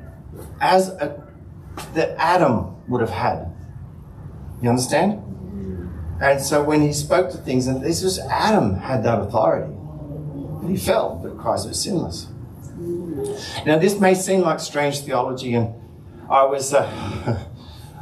as 0.59 0.89
a, 0.89 1.27
that 1.93 2.15
Adam 2.17 2.75
would 2.87 3.01
have 3.01 3.09
had. 3.09 3.53
You 4.61 4.69
understand? 4.69 5.23
And 6.21 6.41
so 6.41 6.63
when 6.63 6.81
he 6.81 6.93
spoke 6.93 7.31
to 7.31 7.37
things, 7.37 7.67
and 7.67 7.83
this 7.83 8.03
was 8.03 8.19
Adam 8.19 8.75
had 8.75 9.03
that 9.03 9.19
authority. 9.19 9.73
But 10.61 10.69
he 10.69 10.77
fell, 10.77 11.19
but 11.21 11.37
Christ 11.37 11.67
was 11.67 11.81
sinless. 11.81 12.27
Now, 13.65 13.77
this 13.77 13.99
may 13.99 14.13
seem 14.13 14.41
like 14.41 14.59
strange 14.59 14.99
theology, 15.01 15.53
and 15.55 15.73
I 16.29 16.45
was. 16.45 16.73
Uh, 16.73 17.45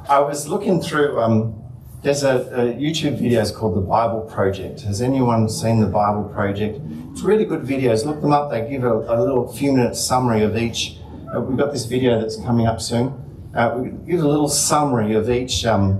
I 0.10 0.22
was 0.22 0.48
looking 0.48 0.82
through, 0.82 1.22
um, 1.22 1.54
there's 2.02 2.24
a, 2.24 2.38
a, 2.38 2.74
YouTube 2.74 3.22
videos 3.22 3.56
called 3.56 3.76
The 3.76 3.82
Bible 3.82 4.22
Project. 4.22 4.82
Has 4.82 5.04
anyone 5.04 5.48
seen 5.48 5.80
The 5.82 5.86
Bible 5.86 6.24
Project? 6.34 6.80
It's 7.12 7.22
really 7.22 7.46
good 7.46 7.62
videos. 7.62 8.08
Look 8.08 8.20
them 8.20 8.32
up. 8.32 8.50
They 8.50 8.68
give 8.68 8.84
a, 8.84 8.92
a 8.92 9.22
little 9.22 9.54
few 9.54 9.72
minute 9.72 9.96
summary 9.96 10.42
of 10.42 10.58
each. 10.58 10.98
Uh, 11.36 11.42
we've 11.42 11.58
got 11.58 11.72
this 11.72 11.86
video 11.86 12.20
that's 12.20 12.38
coming 12.38 12.66
up 12.68 12.82
soon. 12.82 13.14
uh, 13.56 13.76
we 13.78 13.90
give 14.12 14.22
a 14.24 14.28
little 14.28 14.48
summary 14.50 15.14
of 15.16 15.30
each 15.30 15.66
um, 15.66 16.00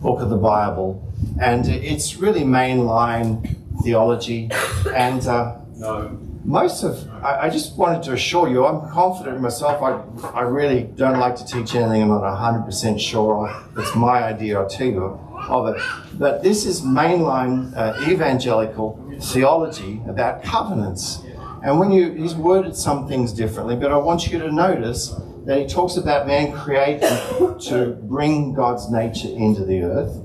book 0.00 0.20
of 0.20 0.30
the 0.30 0.36
Bible, 0.36 1.02
and 1.40 1.66
it's 1.68 2.16
really 2.16 2.42
mainline 2.42 3.56
theology. 3.82 4.50
And 4.94 5.26
uh, 5.26 5.56
No. 5.76 6.18
most 6.44 6.82
of, 6.84 7.08
I, 7.22 7.46
I 7.46 7.50
just 7.50 7.76
wanted 7.76 8.02
to 8.04 8.12
assure 8.12 8.48
you, 8.48 8.64
I'm 8.66 8.88
confident 8.90 9.36
in 9.36 9.42
myself. 9.42 9.82
I, 9.82 10.28
I 10.38 10.42
really 10.42 10.84
don't 10.84 11.18
like 11.18 11.36
to 11.36 11.44
teach 11.44 11.74
anything 11.74 12.02
I'm 12.02 12.08
not 12.08 12.22
100% 12.22 12.98
sure 13.00 13.48
of. 13.48 13.78
It's 13.78 13.94
my 13.96 14.22
idea, 14.22 14.58
I'll 14.60 14.68
tell 14.68 14.86
you 14.86 15.04
of 15.48 15.74
it. 15.74 15.82
But 16.14 16.42
this 16.42 16.64
is 16.66 16.82
mainline 16.82 17.76
uh, 17.76 17.94
evangelical 18.10 18.98
theology 19.20 20.00
about 20.08 20.42
covenants. 20.42 21.20
And 21.64 21.78
when 21.78 21.90
you, 21.92 22.12
he's 22.12 22.34
worded 22.34 22.76
some 22.76 23.08
things 23.08 23.32
differently, 23.32 23.76
but 23.76 23.92
I 23.92 23.96
want 23.96 24.30
you 24.30 24.38
to 24.38 24.52
notice 24.52 25.14
that 25.44 25.58
he 25.58 25.66
talks 25.66 25.96
about 25.96 26.26
man 26.26 26.52
created 26.52 27.10
to 27.68 27.98
bring 28.02 28.54
God's 28.54 28.90
nature 28.90 29.28
into 29.28 29.64
the 29.64 29.82
earth 29.82 30.22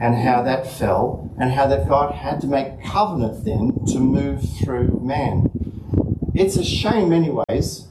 and 0.00 0.14
how 0.14 0.42
that 0.42 0.66
fell, 0.66 1.30
and 1.38 1.52
how 1.52 1.66
that 1.66 1.86
God 1.86 2.14
had 2.14 2.40
to 2.40 2.46
make 2.46 2.82
covenant 2.82 3.44
then 3.44 3.84
to 3.92 3.98
move 3.98 4.42
through 4.58 4.98
man. 5.02 5.50
It's 6.34 6.56
a 6.56 6.64
shame, 6.64 7.12
anyways. 7.12 7.86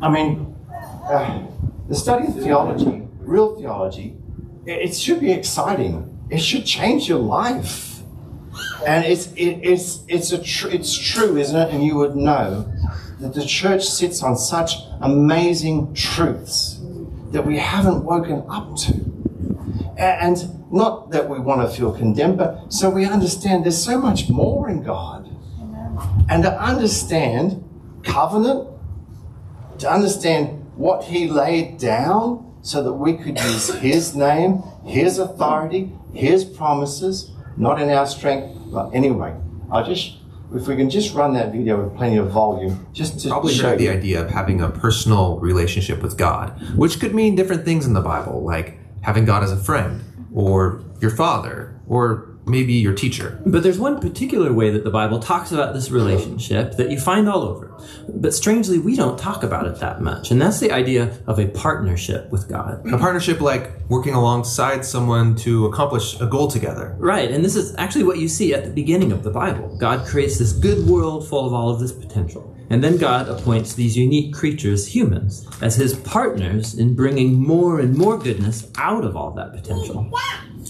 I 0.00 0.08
mean, 0.08 0.54
uh, 0.70 1.46
the 1.88 1.96
study 1.96 2.28
of 2.28 2.34
theology, 2.34 3.08
real 3.18 3.56
theology, 3.58 4.16
it, 4.64 4.90
it 4.90 4.94
should 4.94 5.18
be 5.18 5.32
exciting. 5.32 6.16
It 6.30 6.38
should 6.38 6.64
change 6.64 7.08
your 7.08 7.18
life, 7.18 7.89
and 8.86 9.04
it's 9.04 9.32
it, 9.32 9.60
it's 9.62 10.04
it's 10.08 10.32
a 10.32 10.42
tr- 10.42 10.68
it's 10.68 10.96
true, 10.96 11.36
isn't 11.36 11.56
it? 11.56 11.72
And 11.72 11.84
you 11.84 11.96
would 11.96 12.16
know 12.16 12.70
that 13.20 13.34
the 13.34 13.44
church 13.44 13.84
sits 13.84 14.22
on 14.22 14.36
such 14.36 14.74
amazing 15.00 15.94
truths 15.94 16.80
that 17.32 17.46
we 17.46 17.58
haven't 17.58 18.04
woken 18.04 18.44
up 18.48 18.76
to. 18.76 18.94
And 19.98 20.72
not 20.72 21.10
that 21.10 21.28
we 21.28 21.38
want 21.38 21.68
to 21.68 21.76
feel 21.76 21.92
condemned, 21.92 22.38
but 22.38 22.72
so 22.72 22.88
we 22.88 23.04
understand 23.04 23.64
there's 23.64 23.82
so 23.82 24.00
much 24.00 24.30
more 24.30 24.68
in 24.68 24.82
God. 24.82 25.28
And 26.28 26.42
to 26.44 26.60
understand 26.60 27.62
covenant, 28.02 28.68
to 29.78 29.90
understand 29.90 30.64
what 30.76 31.04
He 31.04 31.28
laid 31.28 31.78
down 31.78 32.58
so 32.62 32.82
that 32.82 32.92
we 32.92 33.14
could 33.14 33.38
use 33.38 33.74
His 33.74 34.16
name, 34.16 34.62
His 34.84 35.18
authority, 35.18 35.92
His 36.14 36.44
promises, 36.44 37.30
not 37.56 37.80
in 37.80 37.90
our 37.90 38.06
strength. 38.06 38.58
But 38.72 38.90
anyway, 38.90 39.34
I 39.72 39.82
just, 39.82 40.16
if 40.54 40.66
we 40.66 40.76
can 40.76 40.90
just 40.90 41.14
run 41.14 41.34
that 41.34 41.52
video 41.52 41.82
with 41.82 41.96
plenty 41.96 42.16
of 42.16 42.30
volume, 42.30 42.86
just 42.92 43.20
to 43.20 43.28
Probably 43.28 43.52
show 43.54 43.76
the 43.76 43.84
you. 43.84 43.90
idea 43.90 44.22
of 44.22 44.30
having 44.30 44.60
a 44.60 44.68
personal 44.70 45.38
relationship 45.38 46.02
with 46.02 46.16
God, 46.16 46.60
which 46.76 47.00
could 47.00 47.14
mean 47.14 47.34
different 47.34 47.64
things 47.64 47.86
in 47.86 47.92
the 47.92 48.00
Bible, 48.00 48.42
like 48.42 48.78
having 49.02 49.24
God 49.24 49.42
as 49.42 49.52
a 49.52 49.56
friend, 49.56 50.02
or 50.34 50.82
your 51.00 51.10
father, 51.10 51.80
or 51.88 52.29
maybe 52.50 52.72
your 52.74 52.94
teacher. 52.94 53.40
But 53.46 53.62
there's 53.62 53.78
one 53.78 54.00
particular 54.00 54.52
way 54.52 54.70
that 54.70 54.84
the 54.84 54.90
Bible 54.90 55.18
talks 55.18 55.52
about 55.52 55.74
this 55.74 55.90
relationship 55.90 56.76
that 56.76 56.90
you 56.90 56.98
find 56.98 57.28
all 57.28 57.42
over. 57.42 57.74
But 58.08 58.34
strangely, 58.34 58.78
we 58.78 58.96
don't 58.96 59.18
talk 59.18 59.42
about 59.42 59.66
it 59.66 59.76
that 59.80 60.00
much. 60.00 60.30
And 60.30 60.40
that's 60.40 60.60
the 60.60 60.72
idea 60.72 61.18
of 61.26 61.38
a 61.38 61.48
partnership 61.48 62.30
with 62.30 62.48
God. 62.48 62.86
A 62.92 62.98
partnership 62.98 63.40
like 63.40 63.70
working 63.88 64.14
alongside 64.14 64.84
someone 64.84 65.34
to 65.36 65.66
accomplish 65.66 66.20
a 66.20 66.26
goal 66.26 66.48
together. 66.48 66.96
Right, 66.98 67.30
and 67.30 67.44
this 67.44 67.56
is 67.56 67.74
actually 67.76 68.04
what 68.04 68.18
you 68.18 68.28
see 68.28 68.54
at 68.54 68.64
the 68.64 68.70
beginning 68.70 69.12
of 69.12 69.22
the 69.22 69.30
Bible. 69.30 69.76
God 69.78 70.06
creates 70.06 70.38
this 70.38 70.52
good 70.52 70.86
world 70.86 71.28
full 71.28 71.46
of 71.46 71.52
all 71.52 71.70
of 71.70 71.80
this 71.80 71.92
potential. 71.92 72.56
And 72.70 72.84
then 72.84 72.98
God 72.98 73.28
appoints 73.28 73.74
these 73.74 73.96
unique 73.96 74.32
creatures, 74.32 74.86
humans, 74.86 75.44
as 75.60 75.74
his 75.74 75.94
partners 75.94 76.78
in 76.78 76.94
bringing 76.94 77.34
more 77.34 77.80
and 77.80 77.96
more 77.96 78.16
goodness 78.16 78.70
out 78.76 79.04
of 79.04 79.16
all 79.16 79.32
that 79.32 79.52
potential. 79.52 80.08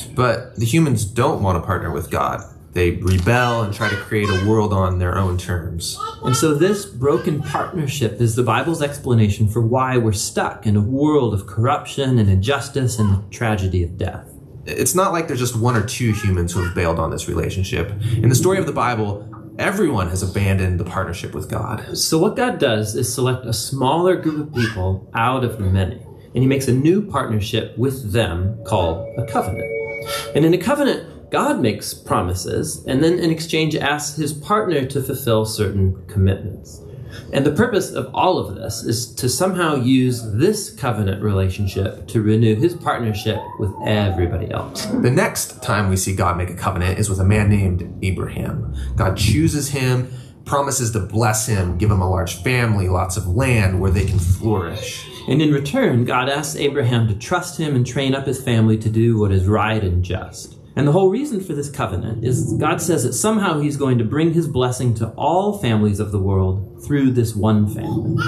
But 0.05 0.57
the 0.57 0.67
humans 0.67 1.05
don't 1.05 1.43
want 1.43 1.61
to 1.61 1.67
partner 1.67 1.91
with 1.91 2.11
God. 2.11 2.43
They 2.73 2.93
rebel 2.93 3.63
and 3.63 3.75
try 3.75 3.89
to 3.89 3.97
create 3.97 4.29
a 4.29 4.47
world 4.49 4.73
on 4.73 4.99
their 4.99 5.19
own 5.19 5.37
terms. 5.37 5.99
And 6.23 6.37
so, 6.37 6.55
this 6.55 6.87
broken 6.87 7.43
partnership 7.43 8.21
is 8.21 8.37
the 8.37 8.45
Bible's 8.45 8.81
explanation 8.81 9.49
for 9.49 9.61
why 9.61 9.97
we're 9.97 10.13
stuck 10.13 10.67
in 10.67 10.77
a 10.77 10.81
world 10.81 11.35
of 11.35 11.47
corruption 11.47 12.19
and 12.19 12.31
injustice 12.31 12.99
and 13.01 13.11
the 13.11 13.23
tragedy 13.31 13.83
of 13.83 13.99
death. 13.99 14.25
It's 14.67 14.95
not 14.95 15.13
like 15.13 15.27
there's 15.27 15.41
just 15.41 15.57
one 15.57 15.77
or 15.77 15.85
two 15.85 16.13
humans 16.13 16.53
who 16.53 16.63
have 16.63 16.75
bailed 16.75 17.01
on 17.01 17.11
this 17.11 17.27
relationship. 17.27 17.91
In 18.13 18.29
the 18.29 18.37
story 18.37 18.59
of 18.59 18.67
the 18.67 18.73
Bible, 18.73 19.29
everyone 19.59 20.09
has 20.09 20.23
abandoned 20.23 20.79
the 20.79 20.85
partnership 20.85 21.35
with 21.35 21.51
God. 21.51 21.99
So, 21.99 22.19
what 22.19 22.37
God 22.37 22.61
does 22.61 22.95
is 22.95 23.13
select 23.13 23.47
a 23.47 23.53
smaller 23.53 24.15
group 24.15 24.47
of 24.47 24.55
people 24.55 25.11
out 25.13 25.43
of 25.43 25.59
the 25.59 25.65
many, 25.65 25.97
and 25.97 26.37
He 26.43 26.47
makes 26.47 26.69
a 26.69 26.73
new 26.73 27.03
partnership 27.03 27.77
with 27.77 28.13
them 28.13 28.63
called 28.65 29.09
a 29.19 29.27
covenant. 29.27 29.80
And 30.35 30.45
in 30.45 30.55
a 30.55 30.59
covenant, 30.59 31.31
God 31.31 31.61
makes 31.61 31.95
promises 31.95 32.85
and 32.87 33.03
then 33.03 33.19
in 33.19 33.31
exchange 33.31 33.77
asks 33.77 34.17
his 34.17 34.33
partner 34.33 34.85
to 34.87 35.03
fulfill 35.03 35.45
certain 35.45 36.05
commitments. 36.07 36.83
And 37.33 37.45
the 37.45 37.53
purpose 37.53 37.93
of 37.93 38.11
all 38.15 38.39
of 38.39 38.55
this 38.55 38.83
is 38.85 39.15
to 39.15 39.29
somehow 39.29 39.77
use 39.77 40.23
this 40.33 40.71
covenant 40.71 41.23
relationship 41.23 42.07
to 42.09 42.23
renew 42.23 42.55
his 42.55 42.75
partnership 42.75 43.41
with 43.59 43.73
everybody 43.87 44.51
else. 44.51 44.87
The 44.87 45.11
next 45.11 45.63
time 45.63 45.89
we 45.89 45.97
see 45.97 46.15
God 46.15 46.37
make 46.37 46.51
a 46.51 46.55
covenant 46.55 46.99
is 46.99 47.09
with 47.09 47.21
a 47.21 47.25
man 47.25 47.49
named 47.49 47.99
Abraham. 48.03 48.75
God 48.97 49.17
chooses 49.17 49.69
him, 49.69 50.13
promises 50.45 50.91
to 50.93 51.01
bless 51.01 51.47
him, 51.47 51.79
give 51.79 51.91
him 51.91 52.01
a 52.01 52.09
large 52.09 52.43
family, 52.43 52.89
lots 52.89 53.17
of 53.17 53.27
land 53.27 53.81
where 53.81 53.91
they 53.91 54.05
can 54.05 54.19
flourish. 54.19 55.07
And 55.29 55.43
in 55.43 55.53
return, 55.53 56.05
God 56.05 56.29
asks 56.29 56.57
Abraham 56.57 57.09
to 57.09 57.15
trust 57.15 57.59
him 57.59 57.77
and 57.77 57.87
train 57.87 58.15
up 58.15 58.27
his 58.27 58.43
family 58.43 58.79
to 58.79 58.89
do 58.89 59.19
what 59.19 59.33
is 59.33 59.47
right 59.47 59.83
and 59.83 60.05
just. 60.05 60.57
And 60.77 60.87
the 60.87 60.93
whole 60.93 61.11
reason 61.11 61.41
for 61.41 61.53
this 61.53 61.71
covenant 61.71 62.25
is 62.25 62.55
God 62.55 62.81
says 62.81 63.05
that 63.05 63.13
somehow 63.13 63.61
he's 63.61 63.77
going 63.77 63.99
to 63.99 64.05
bring 64.05 64.33
his 64.33 64.49
blessing 64.49 64.95
to 64.95 65.09
all 65.11 65.59
families 65.59 66.01
of 66.01 66.13
the 66.13 66.21
world 66.21 66.85
through 66.87 67.11
this 67.11 67.35
one 67.35 67.67
family. 67.73 68.23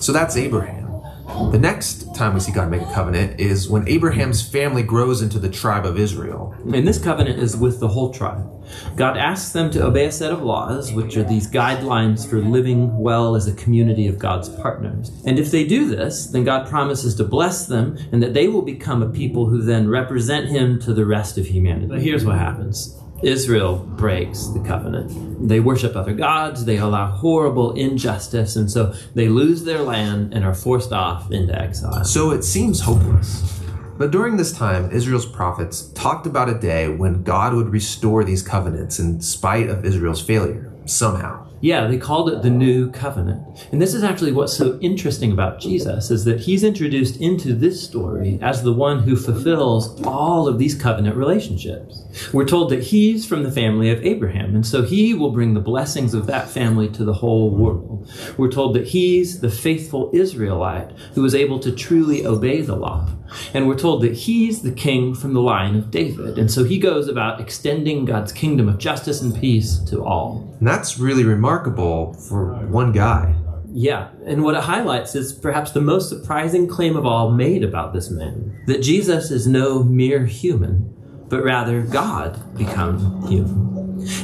So 0.00 0.12
that's 0.12 0.36
Abraham. 0.36 0.83
The 1.26 1.58
next 1.58 2.14
time 2.14 2.34
we 2.34 2.40
see 2.40 2.52
God 2.52 2.70
make 2.70 2.82
a 2.82 2.92
covenant 2.92 3.40
is 3.40 3.68
when 3.68 3.88
Abraham's 3.88 4.46
family 4.46 4.82
grows 4.82 5.22
into 5.22 5.38
the 5.38 5.48
tribe 5.48 5.86
of 5.86 5.98
Israel. 5.98 6.54
And 6.72 6.86
this 6.86 6.98
covenant 6.98 7.38
is 7.38 7.56
with 7.56 7.80
the 7.80 7.88
whole 7.88 8.12
tribe. 8.12 8.50
God 8.96 9.16
asks 9.16 9.52
them 9.52 9.70
to 9.70 9.84
obey 9.84 10.06
a 10.06 10.12
set 10.12 10.32
of 10.32 10.42
laws, 10.42 10.92
which 10.92 11.16
are 11.16 11.22
these 11.22 11.50
guidelines 11.50 12.28
for 12.28 12.40
living 12.40 12.96
well 12.98 13.36
as 13.36 13.46
a 13.46 13.54
community 13.54 14.06
of 14.06 14.18
God's 14.18 14.48
partners. 14.48 15.10
And 15.24 15.38
if 15.38 15.50
they 15.50 15.64
do 15.64 15.88
this, 15.88 16.26
then 16.26 16.44
God 16.44 16.68
promises 16.68 17.14
to 17.16 17.24
bless 17.24 17.66
them 17.66 17.98
and 18.12 18.22
that 18.22 18.34
they 18.34 18.48
will 18.48 18.62
become 18.62 19.02
a 19.02 19.08
people 19.08 19.46
who 19.46 19.62
then 19.62 19.88
represent 19.88 20.48
Him 20.48 20.78
to 20.80 20.92
the 20.92 21.06
rest 21.06 21.38
of 21.38 21.46
humanity. 21.46 21.86
But 21.86 22.00
here's 22.00 22.24
what 22.24 22.38
happens. 22.38 23.00
Israel 23.24 23.78
breaks 23.78 24.48
the 24.48 24.60
covenant. 24.60 25.48
They 25.48 25.58
worship 25.60 25.96
other 25.96 26.12
gods, 26.12 26.64
they 26.64 26.76
allow 26.76 27.06
horrible 27.06 27.72
injustice, 27.74 28.56
and 28.56 28.70
so 28.70 28.94
they 29.14 29.28
lose 29.28 29.64
their 29.64 29.80
land 29.82 30.34
and 30.34 30.44
are 30.44 30.54
forced 30.54 30.92
off 30.92 31.30
into 31.30 31.58
exile. 31.58 32.04
So 32.04 32.30
it 32.32 32.44
seems 32.44 32.80
hopeless. 32.80 33.60
But 33.96 34.10
during 34.10 34.36
this 34.36 34.52
time, 34.52 34.90
Israel's 34.90 35.26
prophets 35.26 35.88
talked 35.94 36.26
about 36.26 36.48
a 36.48 36.58
day 36.58 36.88
when 36.88 37.22
God 37.22 37.54
would 37.54 37.70
restore 37.70 38.24
these 38.24 38.42
covenants 38.42 38.98
in 38.98 39.20
spite 39.20 39.70
of 39.70 39.84
Israel's 39.84 40.20
failure, 40.20 40.72
somehow. 40.84 41.46
Yeah, 41.64 41.86
they 41.86 41.96
called 41.96 42.28
it 42.28 42.42
the 42.42 42.50
new 42.50 42.90
covenant. 42.90 43.66
And 43.72 43.80
this 43.80 43.94
is 43.94 44.04
actually 44.04 44.32
what's 44.32 44.54
so 44.54 44.78
interesting 44.82 45.32
about 45.32 45.60
Jesus 45.60 46.10
is 46.10 46.26
that 46.26 46.40
he's 46.40 46.62
introduced 46.62 47.18
into 47.22 47.54
this 47.54 47.82
story 47.82 48.38
as 48.42 48.62
the 48.62 48.74
one 48.74 48.98
who 48.98 49.16
fulfills 49.16 49.98
all 50.02 50.46
of 50.46 50.58
these 50.58 50.74
covenant 50.74 51.16
relationships. 51.16 52.04
We're 52.34 52.44
told 52.44 52.68
that 52.68 52.82
he's 52.82 53.24
from 53.24 53.44
the 53.44 53.50
family 53.50 53.88
of 53.88 54.04
Abraham, 54.04 54.54
and 54.54 54.66
so 54.66 54.82
he 54.82 55.14
will 55.14 55.30
bring 55.30 55.54
the 55.54 55.60
blessings 55.60 56.12
of 56.12 56.26
that 56.26 56.50
family 56.50 56.90
to 56.90 57.02
the 57.02 57.14
whole 57.14 57.48
world. 57.48 58.12
We're 58.36 58.52
told 58.52 58.76
that 58.76 58.88
he's 58.88 59.40
the 59.40 59.50
faithful 59.50 60.10
Israelite 60.12 60.90
who 61.14 61.22
was 61.22 61.34
able 61.34 61.60
to 61.60 61.72
truly 61.72 62.26
obey 62.26 62.60
the 62.60 62.76
law. 62.76 63.08
And 63.52 63.66
we're 63.66 63.78
told 63.78 64.02
that 64.02 64.12
he's 64.12 64.62
the 64.62 64.72
king 64.72 65.14
from 65.14 65.34
the 65.34 65.40
line 65.40 65.76
of 65.76 65.90
David. 65.90 66.38
And 66.38 66.50
so 66.50 66.64
he 66.64 66.78
goes 66.78 67.08
about 67.08 67.40
extending 67.40 68.04
God's 68.04 68.32
kingdom 68.32 68.68
of 68.68 68.78
justice 68.78 69.22
and 69.22 69.34
peace 69.34 69.78
to 69.90 70.04
all. 70.04 70.54
And 70.58 70.66
that's 70.66 70.98
really 70.98 71.24
remarkable 71.24 72.14
for 72.14 72.54
one 72.66 72.92
guy. 72.92 73.34
Yeah, 73.76 74.10
and 74.24 74.44
what 74.44 74.54
it 74.54 74.62
highlights 74.62 75.16
is 75.16 75.32
perhaps 75.32 75.72
the 75.72 75.80
most 75.80 76.08
surprising 76.08 76.68
claim 76.68 76.94
of 76.94 77.04
all 77.04 77.32
made 77.32 77.64
about 77.64 77.92
this 77.92 78.08
man 78.08 78.62
that 78.66 78.82
Jesus 78.82 79.32
is 79.32 79.48
no 79.48 79.82
mere 79.82 80.24
human, 80.26 80.94
but 81.28 81.42
rather 81.42 81.82
God 81.82 82.56
become 82.56 83.26
human. 83.26 83.74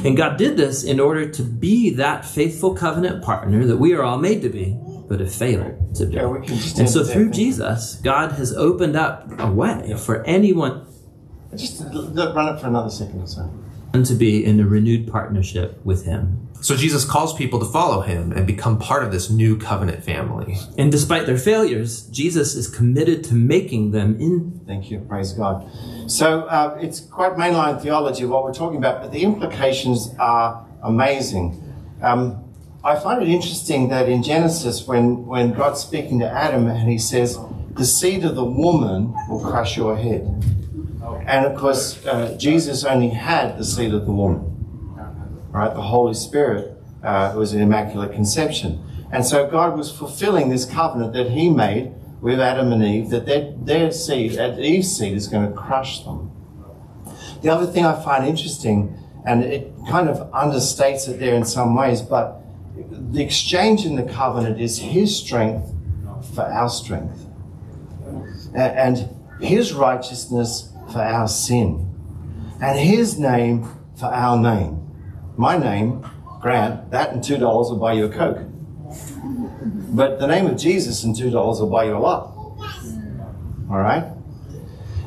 And 0.05 0.15
God 0.15 0.37
did 0.37 0.55
this 0.55 0.83
in 0.83 1.01
order 1.01 1.27
to 1.27 1.43
be 1.43 1.89
that 1.91 2.23
faithful 2.23 2.75
covenant 2.75 3.23
partner 3.23 3.65
that 3.65 3.77
we 3.77 3.93
are 3.93 4.03
all 4.03 4.17
made 4.17 4.41
to 4.43 4.49
be, 4.49 4.77
but 5.11 5.19
have 5.19 5.35
failed 5.35 5.93
to 5.95 6.05
be. 6.05 6.15
Yeah, 6.15 6.27
we 6.27 6.39
can 6.39 6.55
just 6.55 6.79
and 6.79 6.89
so 6.89 7.01
end 7.01 7.09
there. 7.09 7.15
through 7.15 7.31
Jesus, 7.31 7.95
God 7.95 8.31
has 8.31 8.53
opened 8.53 8.95
up 8.95 9.27
a 9.39 9.51
way 9.51 9.93
for 9.97 10.23
anyone. 10.23 10.87
Just 11.53 11.81
l- 11.81 12.17
l- 12.17 12.33
run 12.33 12.55
it 12.55 12.61
for 12.61 12.67
another 12.67 12.89
second 12.89 13.21
or 13.21 13.27
so. 13.27 13.53
and 13.93 14.05
to 14.05 14.15
be 14.15 14.45
in 14.45 14.61
a 14.61 14.65
renewed 14.65 15.11
partnership 15.11 15.85
with 15.85 16.05
Him. 16.05 16.47
So 16.61 16.77
Jesus 16.77 17.03
calls 17.03 17.33
people 17.33 17.59
to 17.59 17.65
follow 17.65 18.01
him 18.01 18.31
and 18.31 18.45
become 18.45 18.77
part 18.77 19.03
of 19.03 19.11
this 19.11 19.31
new 19.31 19.57
covenant 19.57 20.03
family. 20.03 20.57
And 20.77 20.91
despite 20.91 21.25
their 21.25 21.37
failures, 21.39 22.03
Jesus 22.03 22.53
is 22.53 22.67
committed 22.69 23.23
to 23.25 23.33
making 23.33 23.91
them 23.91 24.15
in. 24.21 24.61
Thank 24.67 24.91
you. 24.91 24.99
Praise 24.99 25.33
God. 25.33 25.67
So 26.05 26.41
uh, 26.43 26.77
it's 26.79 26.99
quite 26.99 27.33
mainline 27.33 27.81
theology 27.81 28.25
what 28.25 28.43
we're 28.43 28.53
talking 28.53 28.77
about, 28.77 29.01
but 29.01 29.11
the 29.11 29.23
implications 29.23 30.13
are 30.19 30.63
amazing. 30.83 31.57
Um, 32.03 32.50
I 32.83 32.99
find 32.99 33.21
it 33.21 33.29
interesting 33.29 33.89
that 33.89 34.09
in 34.09 34.23
Genesis, 34.23 34.87
when, 34.87 35.25
when 35.25 35.53
God's 35.53 35.81
speaking 35.81 36.19
to 36.19 36.29
Adam 36.29 36.67
and 36.67 36.89
he 36.89 36.97
says, 36.97 37.37
The 37.71 37.85
seed 37.85 38.23
of 38.25 38.35
the 38.35 38.45
woman 38.45 39.13
will 39.29 39.39
crush 39.39 39.77
your 39.77 39.95
head. 39.95 40.21
And 41.27 41.45
of 41.45 41.57
course, 41.57 42.03
uh, 42.05 42.35
Jesus 42.37 42.83
only 42.83 43.09
had 43.09 43.57
the 43.57 43.65
seed 43.65 43.93
of 43.93 44.05
the 44.05 44.11
woman 44.11 44.51
right? 45.51 45.73
The 45.73 45.81
Holy 45.81 46.13
Spirit 46.13 46.77
uh, 47.03 47.33
was 47.35 47.53
an 47.53 47.61
immaculate 47.61 48.13
conception. 48.13 48.83
And 49.11 49.25
so 49.25 49.47
God 49.47 49.77
was 49.77 49.91
fulfilling 49.91 50.49
this 50.49 50.65
covenant 50.65 51.13
that 51.13 51.29
He 51.29 51.49
made 51.49 51.93
with 52.21 52.39
Adam 52.39 52.71
and 52.71 52.83
Eve, 52.83 53.09
that 53.09 53.25
their, 53.25 53.53
their 53.57 53.91
seed, 53.91 54.33
Eve's 54.33 54.95
seed, 54.95 55.17
is 55.17 55.27
going 55.27 55.49
to 55.49 55.57
crush 55.57 56.03
them. 56.03 56.31
The 57.41 57.49
other 57.49 57.65
thing 57.65 57.85
I 57.85 58.01
find 58.01 58.25
interesting, 58.25 58.95
and 59.25 59.43
it 59.43 59.73
kind 59.89 60.07
of 60.07 60.31
understates 60.31 61.09
it 61.09 61.19
there 61.19 61.35
in 61.35 61.43
some 61.43 61.75
ways, 61.75 62.01
but 62.01 62.40
the 63.11 63.23
exchange 63.23 63.85
in 63.85 63.95
the 63.95 64.03
covenant 64.03 64.59
is 64.59 64.79
His 64.79 65.15
strength 65.15 65.71
for 66.33 66.43
our 66.43 66.69
strength, 66.69 67.25
and 68.55 69.09
His 69.39 69.73
righteousness 69.73 70.71
for 70.91 70.99
our 70.99 71.27
sin, 71.27 71.87
and 72.61 72.79
His 72.79 73.19
name 73.19 73.67
for 73.95 74.07
our 74.07 74.37
name 74.37 74.81
my 75.37 75.57
name, 75.57 76.05
Grant, 76.39 76.91
that 76.91 77.11
and 77.11 77.23
$2 77.23 77.39
will 77.39 77.77
buy 77.77 77.93
you 77.93 78.05
a 78.05 78.09
Coke. 78.09 78.43
But 79.93 80.19
the 80.19 80.27
name 80.27 80.45
of 80.47 80.57
Jesus 80.57 81.03
and 81.03 81.15
$2 81.15 81.31
will 81.31 81.69
buy 81.69 81.85
you 81.85 81.97
a 81.97 81.99
lot. 81.99 82.35
All 83.69 83.79
right? 83.79 84.05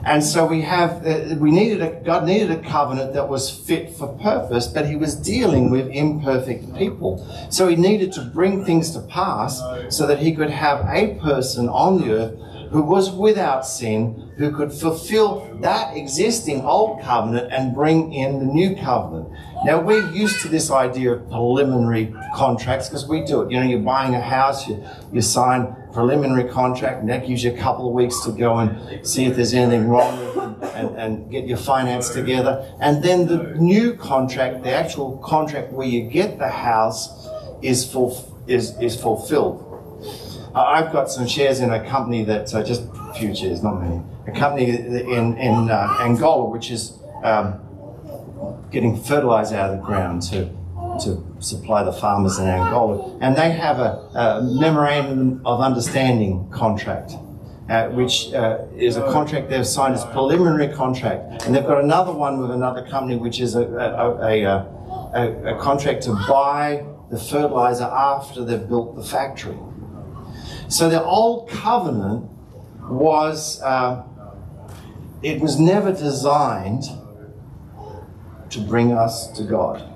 And 0.06 0.22
so 0.22 0.46
we 0.46 0.60
have, 0.62 1.06
uh, 1.06 1.36
we 1.38 1.50
needed 1.50 1.80
a, 1.80 2.00
God 2.04 2.26
needed 2.26 2.50
a 2.50 2.60
covenant 2.60 3.14
that 3.14 3.28
was 3.28 3.50
fit 3.50 3.90
for 3.90 4.08
purpose, 4.18 4.66
but 4.66 4.86
he 4.86 4.96
was 4.96 5.14
dealing 5.14 5.70
with 5.70 5.88
imperfect 5.88 6.74
people. 6.76 7.26
So 7.50 7.68
he 7.68 7.76
needed 7.76 8.12
to 8.12 8.20
bring 8.22 8.64
things 8.64 8.90
to 8.90 9.00
pass 9.00 9.62
so 9.88 10.06
that 10.06 10.18
he 10.18 10.34
could 10.34 10.50
have 10.50 10.86
a 10.88 11.18
person 11.20 11.68
on 11.68 12.00
the 12.00 12.12
earth 12.12 12.38
who 12.70 12.82
was 12.82 13.10
without 13.12 13.64
sin, 13.64 14.32
who 14.36 14.50
could 14.50 14.72
fulfill 14.72 15.48
that 15.60 15.96
existing 15.96 16.60
old 16.62 17.00
covenant 17.02 17.52
and 17.52 17.72
bring 17.72 18.12
in 18.12 18.40
the 18.40 18.44
new 18.44 18.74
covenant. 18.74 19.28
Now, 19.64 19.80
we're 19.80 20.10
used 20.10 20.42
to 20.42 20.48
this 20.48 20.72
idea 20.72 21.12
of 21.12 21.28
preliminary 21.28 22.12
contracts 22.34 22.88
because 22.88 23.06
we 23.06 23.24
do 23.24 23.42
it. 23.42 23.52
You 23.52 23.60
know, 23.60 23.66
you're 23.66 23.78
buying 23.78 24.14
a 24.14 24.20
house, 24.20 24.66
you, 24.66 24.84
you 25.12 25.22
sign 25.22 25.74
preliminary 25.94 26.50
contract, 26.50 27.00
and 27.00 27.08
that 27.08 27.26
gives 27.26 27.44
you 27.44 27.54
a 27.54 27.56
couple 27.56 27.88
of 27.88 27.94
weeks 27.94 28.20
to 28.24 28.32
go 28.32 28.58
and 28.58 29.06
see 29.06 29.24
if 29.26 29.36
there's 29.36 29.54
anything 29.54 29.88
wrong 29.88 30.60
and, 30.74 30.96
and 30.96 31.30
get 31.30 31.46
your 31.46 31.56
finance 31.56 32.10
together. 32.10 32.68
And 32.80 33.02
then 33.02 33.26
the 33.26 33.54
new 33.56 33.94
contract, 33.94 34.64
the 34.64 34.74
actual 34.74 35.18
contract 35.18 35.72
where 35.72 35.86
you 35.86 36.10
get 36.10 36.38
the 36.38 36.48
house, 36.48 37.28
is, 37.62 37.90
full, 37.90 38.42
is, 38.46 38.78
is 38.80 39.00
fulfilled. 39.00 39.62
Uh, 40.54 40.62
I've 40.62 40.92
got 40.92 41.10
some 41.10 41.26
shares 41.26 41.60
in 41.60 41.70
a 41.70 41.88
company 41.88 42.24
that, 42.24 42.52
uh, 42.52 42.62
just 42.62 42.82
a 42.94 43.14
few 43.14 43.34
shares, 43.34 43.62
not 43.62 43.80
many, 43.80 44.02
a 44.26 44.32
company 44.32 44.70
in, 44.70 45.36
in 45.38 45.70
uh, 45.70 45.96
Angola 46.00 46.50
which 46.50 46.70
is 46.70 46.98
um, 47.22 47.60
getting 48.70 49.00
fertilizer 49.00 49.56
out 49.56 49.70
of 49.70 49.78
the 49.78 49.84
ground 49.84 50.22
to, 50.22 50.44
to 51.04 51.33
supply 51.44 51.82
the 51.82 51.92
farmers 51.92 52.38
in 52.38 52.46
Angola. 52.46 53.18
And 53.20 53.36
they 53.36 53.50
have 53.52 53.78
a, 53.78 54.08
a 54.14 54.42
memorandum 54.42 55.42
of 55.44 55.60
understanding 55.60 56.48
contract. 56.50 57.12
Uh, 57.66 57.88
which 57.88 58.30
uh, 58.34 58.58
is 58.76 58.98
a 58.98 59.10
contract 59.10 59.48
they've 59.48 59.66
signed 59.66 59.94
as 59.94 60.04
preliminary 60.06 60.68
contract, 60.68 61.46
and 61.46 61.54
they've 61.54 61.66
got 61.66 61.82
another 61.82 62.12
one 62.12 62.38
with 62.38 62.50
another 62.50 62.86
company, 62.86 63.16
which 63.16 63.40
is 63.40 63.54
a, 63.54 63.62
a, 63.62 64.44
a, 65.14 65.54
a 65.54 65.58
contract 65.58 66.02
to 66.02 66.12
buy 66.28 66.84
the 67.10 67.18
fertilizer 67.18 67.84
after 67.84 68.44
they've 68.44 68.68
built 68.68 68.96
the 68.96 69.02
factory. 69.02 69.56
So 70.68 70.90
the 70.90 71.02
old 71.02 71.48
covenant 71.48 72.28
was, 72.82 73.62
uh, 73.62 74.04
it 75.22 75.40
was 75.40 75.58
never 75.58 75.90
designed 75.90 76.84
to 78.50 78.60
bring 78.60 78.92
us 78.92 79.28
to 79.38 79.42
God. 79.42 79.93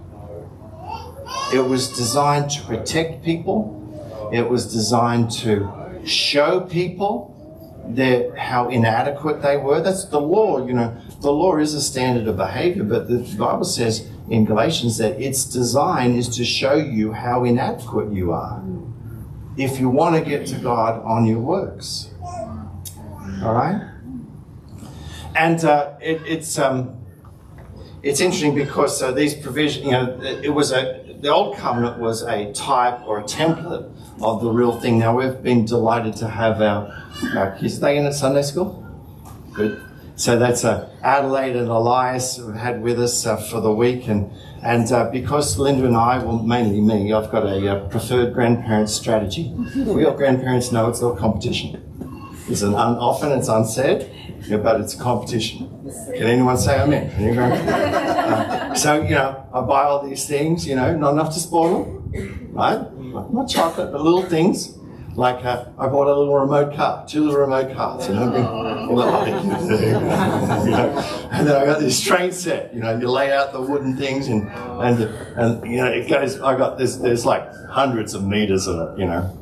It 1.52 1.64
was 1.66 1.88
designed 1.96 2.50
to 2.50 2.62
protect 2.62 3.24
people. 3.24 4.30
It 4.32 4.48
was 4.48 4.70
designed 4.70 5.30
to 5.42 5.72
show 6.04 6.60
people 6.60 7.34
how 8.36 8.68
inadequate 8.68 9.40
they 9.40 9.56
were. 9.56 9.80
That's 9.80 10.04
the 10.04 10.20
law, 10.20 10.66
you 10.66 10.74
know. 10.74 10.94
The 11.22 11.32
law 11.32 11.56
is 11.56 11.72
a 11.74 11.80
standard 11.80 12.28
of 12.28 12.36
behavior, 12.36 12.84
but 12.84 13.08
the 13.08 13.18
Bible 13.38 13.64
says 13.64 14.06
in 14.28 14.44
Galatians 14.44 14.98
that 14.98 15.20
its 15.20 15.44
design 15.44 16.14
is 16.14 16.28
to 16.36 16.44
show 16.44 16.74
you 16.74 17.12
how 17.12 17.44
inadequate 17.44 18.12
you 18.12 18.32
are 18.32 18.62
if 19.56 19.80
you 19.80 19.88
want 19.88 20.22
to 20.22 20.28
get 20.28 20.46
to 20.48 20.56
God 20.56 21.02
on 21.02 21.26
your 21.26 21.40
works. 21.40 22.10
All 23.42 23.54
right? 23.54 23.90
And 25.34 25.64
uh, 25.64 25.94
it, 26.00 26.22
it's 26.26 26.58
um, 26.58 26.97
it's 28.02 28.20
interesting 28.20 28.54
because 28.54 29.02
uh, 29.02 29.12
these 29.12 29.34
provisions, 29.34 29.84
you 29.84 29.92
know, 29.92 30.20
it 30.20 30.50
was 30.50 30.72
a 30.72 31.04
the 31.20 31.28
old 31.28 31.56
covenant 31.56 31.98
was 31.98 32.22
a 32.22 32.52
type 32.52 33.00
or 33.04 33.18
a 33.18 33.24
template 33.24 33.90
of 34.22 34.40
the 34.40 34.50
real 34.50 34.78
thing. 34.80 35.00
Now 35.00 35.18
we've 35.18 35.42
been 35.42 35.64
delighted 35.64 36.14
to 36.16 36.28
have 36.28 36.60
our, 36.62 36.86
our 37.36 37.56
kids. 37.58 37.78
Are 37.78 37.80
they 37.80 37.96
in 37.98 38.06
at 38.06 38.14
Sunday 38.14 38.42
school? 38.42 38.86
Good. 39.52 39.82
So 40.14 40.38
that's 40.38 40.64
uh, 40.64 40.88
Adelaide 41.02 41.56
and 41.56 41.68
Elias 41.68 42.38
we've 42.38 42.54
had 42.54 42.82
with 42.82 43.00
us 43.00 43.26
uh, 43.26 43.36
for 43.36 43.60
the 43.60 43.72
week, 43.72 44.08
and 44.08 44.30
and 44.62 44.90
uh, 44.90 45.10
because 45.10 45.58
Linda 45.58 45.86
and 45.86 45.96
I, 45.96 46.18
well, 46.18 46.42
mainly 46.42 46.80
me, 46.80 47.12
I've 47.12 47.30
got 47.30 47.46
a 47.46 47.68
uh, 47.68 47.88
preferred 47.88 48.34
grandparent 48.34 48.90
strategy. 48.90 49.52
we 49.76 50.04
all 50.04 50.16
grandparents 50.16 50.72
know 50.72 50.88
it's 50.88 51.00
not 51.00 51.18
competition. 51.18 51.84
It's 52.48 52.62
an 52.62 52.74
un- 52.74 52.96
often 52.98 53.30
it's 53.30 53.48
unsaid, 53.48 54.10
yeah, 54.46 54.56
but 54.58 54.80
it's 54.80 54.94
a 54.94 54.98
competition. 54.98 55.68
Can 56.14 56.26
anyone 56.26 56.56
say 56.56 56.80
amen? 56.80 57.38
uh, 57.38 58.74
so 58.82 59.02
you 59.02 59.10
know, 59.10 59.46
I 59.52 59.60
buy 59.62 59.84
all 59.84 60.06
these 60.06 60.26
things. 60.26 60.66
You 60.66 60.76
know, 60.76 60.96
not 60.96 61.12
enough 61.12 61.34
to 61.34 61.40
spoil 61.40 61.84
them, 61.84 62.50
right? 62.52 62.92
Not 63.32 63.48
chocolate, 63.48 63.92
but 63.92 64.00
little 64.00 64.22
things. 64.22 64.74
Like 65.14 65.44
uh, 65.44 65.64
I 65.76 65.88
bought 65.88 66.06
a 66.06 66.14
little 66.16 66.38
remote 66.38 66.76
car, 66.76 67.04
two 67.08 67.24
little 67.24 67.40
remote 67.40 67.74
cars, 67.74 68.06
you 68.08 68.14
know, 68.14 68.30
and 71.32 71.44
then 71.44 71.56
I 71.56 71.64
got 71.64 71.80
this 71.80 72.00
train 72.00 72.30
set. 72.30 72.72
You 72.72 72.80
know, 72.80 72.96
you 72.96 73.10
lay 73.10 73.32
out 73.32 73.52
the 73.52 73.60
wooden 73.60 73.96
things, 73.96 74.28
and 74.28 74.48
and 74.48 75.02
and 75.36 75.66
you 75.68 75.78
know, 75.78 75.86
it 75.86 76.08
goes. 76.08 76.40
I 76.40 76.56
got 76.56 76.78
this. 76.78 76.96
There's 76.96 77.26
like 77.26 77.52
hundreds 77.68 78.14
of 78.14 78.24
meters 78.24 78.68
of 78.68 78.92
it, 78.92 79.00
you 79.00 79.06
know, 79.06 79.36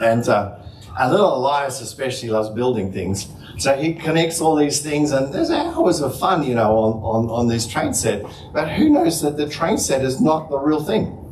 and 0.00 0.28
uh, 0.28 0.58
and 0.96 1.10
little 1.10 1.34
Elias 1.34 1.80
especially 1.80 2.28
loves 2.28 2.48
building 2.50 2.92
things. 2.92 3.26
So 3.58 3.74
he 3.76 3.94
connects 3.94 4.40
all 4.40 4.54
these 4.56 4.80
things, 4.80 5.12
and 5.12 5.32
there's 5.32 5.50
hours 5.50 6.00
of 6.00 6.18
fun, 6.18 6.42
you 6.42 6.54
know, 6.54 6.76
on, 6.76 6.92
on, 7.02 7.30
on 7.30 7.48
this 7.48 7.66
train 7.66 7.94
set. 7.94 8.24
But 8.52 8.70
who 8.70 8.90
knows 8.90 9.22
that 9.22 9.36
the 9.36 9.48
train 9.48 9.78
set 9.78 10.04
is 10.04 10.20
not 10.20 10.50
the 10.50 10.58
real 10.58 10.84
thing? 10.84 11.22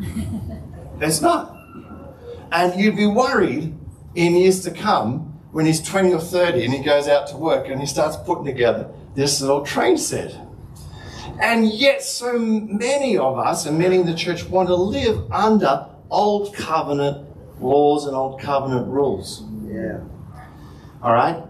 it's 1.00 1.20
not. 1.20 1.54
And 2.52 2.80
you'd 2.80 2.96
be 2.96 3.06
worried 3.06 3.76
in 4.14 4.36
years 4.36 4.60
to 4.62 4.70
come 4.70 5.40
when 5.52 5.66
he's 5.66 5.82
20 5.82 6.12
or 6.12 6.20
30 6.20 6.64
and 6.64 6.74
he 6.74 6.82
goes 6.82 7.06
out 7.08 7.26
to 7.28 7.36
work 7.36 7.68
and 7.68 7.80
he 7.80 7.86
starts 7.86 8.16
putting 8.16 8.44
together 8.44 8.90
this 9.14 9.40
little 9.40 9.64
train 9.64 9.96
set. 9.96 10.34
And 11.40 11.72
yet, 11.72 12.02
so 12.02 12.38
many 12.38 13.18
of 13.18 13.38
us 13.38 13.66
and 13.66 13.78
many 13.78 13.96
in 13.96 14.06
the 14.06 14.14
church 14.14 14.44
want 14.44 14.68
to 14.68 14.74
live 14.76 15.30
under 15.32 15.86
old 16.10 16.54
covenant 16.54 17.28
laws 17.60 18.06
and 18.06 18.14
old 18.14 18.40
covenant 18.40 18.86
rules. 18.86 19.42
Yeah. 19.66 20.00
All 21.02 21.12
right? 21.12 21.42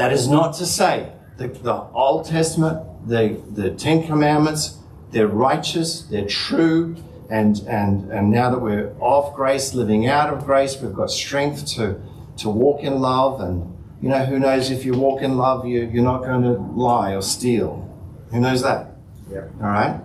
That 0.00 0.14
is 0.14 0.28
not 0.28 0.54
to 0.54 0.64
say 0.64 1.12
the, 1.36 1.48
the 1.48 1.74
Old 1.74 2.24
Testament, 2.24 3.06
the, 3.06 3.38
the 3.50 3.72
Ten 3.72 4.06
Commandments, 4.06 4.78
they're 5.10 5.28
righteous, 5.28 6.04
they're 6.04 6.26
true, 6.26 6.96
and, 7.28 7.58
and, 7.68 8.10
and 8.10 8.30
now 8.30 8.48
that 8.48 8.60
we're 8.60 8.94
off 8.98 9.36
grace, 9.36 9.74
living 9.74 10.06
out 10.06 10.32
of 10.32 10.46
grace, 10.46 10.80
we've 10.80 10.94
got 10.94 11.10
strength 11.10 11.66
to, 11.74 12.00
to 12.38 12.48
walk 12.48 12.82
in 12.82 12.98
love. 12.98 13.42
And, 13.42 13.76
you 14.00 14.08
know, 14.08 14.24
who 14.24 14.38
knows 14.38 14.70
if 14.70 14.86
you 14.86 14.94
walk 14.94 15.20
in 15.20 15.36
love, 15.36 15.66
you, 15.66 15.82
you're 15.92 16.02
not 16.02 16.22
going 16.22 16.44
to 16.44 16.52
lie 16.52 17.14
or 17.14 17.20
steal. 17.20 17.86
Who 18.30 18.40
knows 18.40 18.62
that? 18.62 18.96
Yeah. 19.30 19.48
All 19.60 19.68
right? 19.68 20.00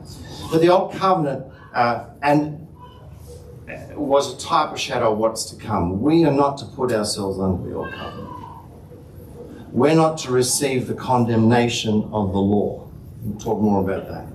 But 0.52 0.60
the 0.60 0.68
Old 0.68 0.92
Covenant, 0.92 1.46
uh, 1.74 2.08
and 2.22 2.68
was 3.96 4.36
a 4.36 4.46
type 4.46 4.74
or 4.74 4.78
shadow 4.78 5.14
of 5.14 5.20
what's 5.20 5.46
to 5.52 5.56
come. 5.56 6.02
We 6.02 6.26
are 6.26 6.34
not 6.34 6.58
to 6.58 6.66
put 6.66 6.92
ourselves 6.92 7.40
under 7.40 7.66
the 7.66 7.76
Old 7.78 7.94
Covenant. 7.94 8.35
We're 9.76 9.94
not 9.94 10.20
to 10.20 10.32
receive 10.32 10.88
the 10.88 10.94
condemnation 10.94 12.10
of 12.14 12.32
the 12.32 12.40
law. 12.40 12.90
We'll 13.22 13.38
talk 13.38 13.60
more 13.60 13.82
about 13.82 14.08
that. 14.08 14.26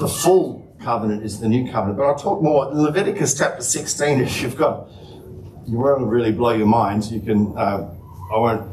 the 0.00 0.08
full 0.08 0.74
covenant 0.80 1.22
is 1.22 1.40
the 1.40 1.48
new 1.50 1.70
covenant. 1.70 1.98
But 1.98 2.04
I'll 2.04 2.16
talk 2.16 2.40
more 2.40 2.64
Leviticus 2.72 3.36
chapter 3.36 3.62
16 3.62 4.20
if 4.22 4.40
you've 4.40 4.56
got, 4.56 4.88
you 5.66 5.76
want 5.76 5.98
to 5.98 6.06
really 6.06 6.32
blow 6.32 6.52
your 6.52 6.66
minds. 6.66 7.12
You 7.12 7.20
can, 7.20 7.52
uh, 7.54 7.94
I 8.32 8.38
won't, 8.38 8.66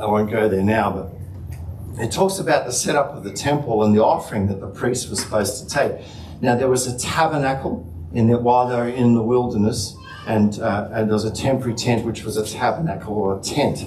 I 0.00 0.06
won't 0.06 0.32
go 0.32 0.48
there 0.48 0.64
now, 0.64 0.90
but 0.90 2.02
it 2.02 2.10
talks 2.10 2.40
about 2.40 2.66
the 2.66 2.72
setup 2.72 3.14
of 3.14 3.22
the 3.22 3.32
temple 3.32 3.84
and 3.84 3.94
the 3.94 4.02
offering 4.02 4.48
that 4.48 4.58
the 4.58 4.66
priest 4.66 5.10
was 5.10 5.20
supposed 5.20 5.62
to 5.62 5.72
take. 5.72 6.04
Now 6.40 6.56
there 6.56 6.68
was 6.68 6.88
a 6.88 6.98
tabernacle 6.98 7.88
in 8.12 8.26
the, 8.26 8.36
while 8.36 8.66
they 8.66 8.74
were 8.74 8.88
in 8.88 9.14
the 9.14 9.22
wilderness, 9.22 9.94
and, 10.26 10.58
uh, 10.58 10.88
and 10.90 11.08
there 11.08 11.14
was 11.14 11.24
a 11.24 11.32
temporary 11.32 11.76
tent 11.76 12.04
which 12.04 12.24
was 12.24 12.36
a 12.36 12.44
tabernacle 12.44 13.14
or 13.14 13.38
a 13.38 13.40
tent. 13.40 13.84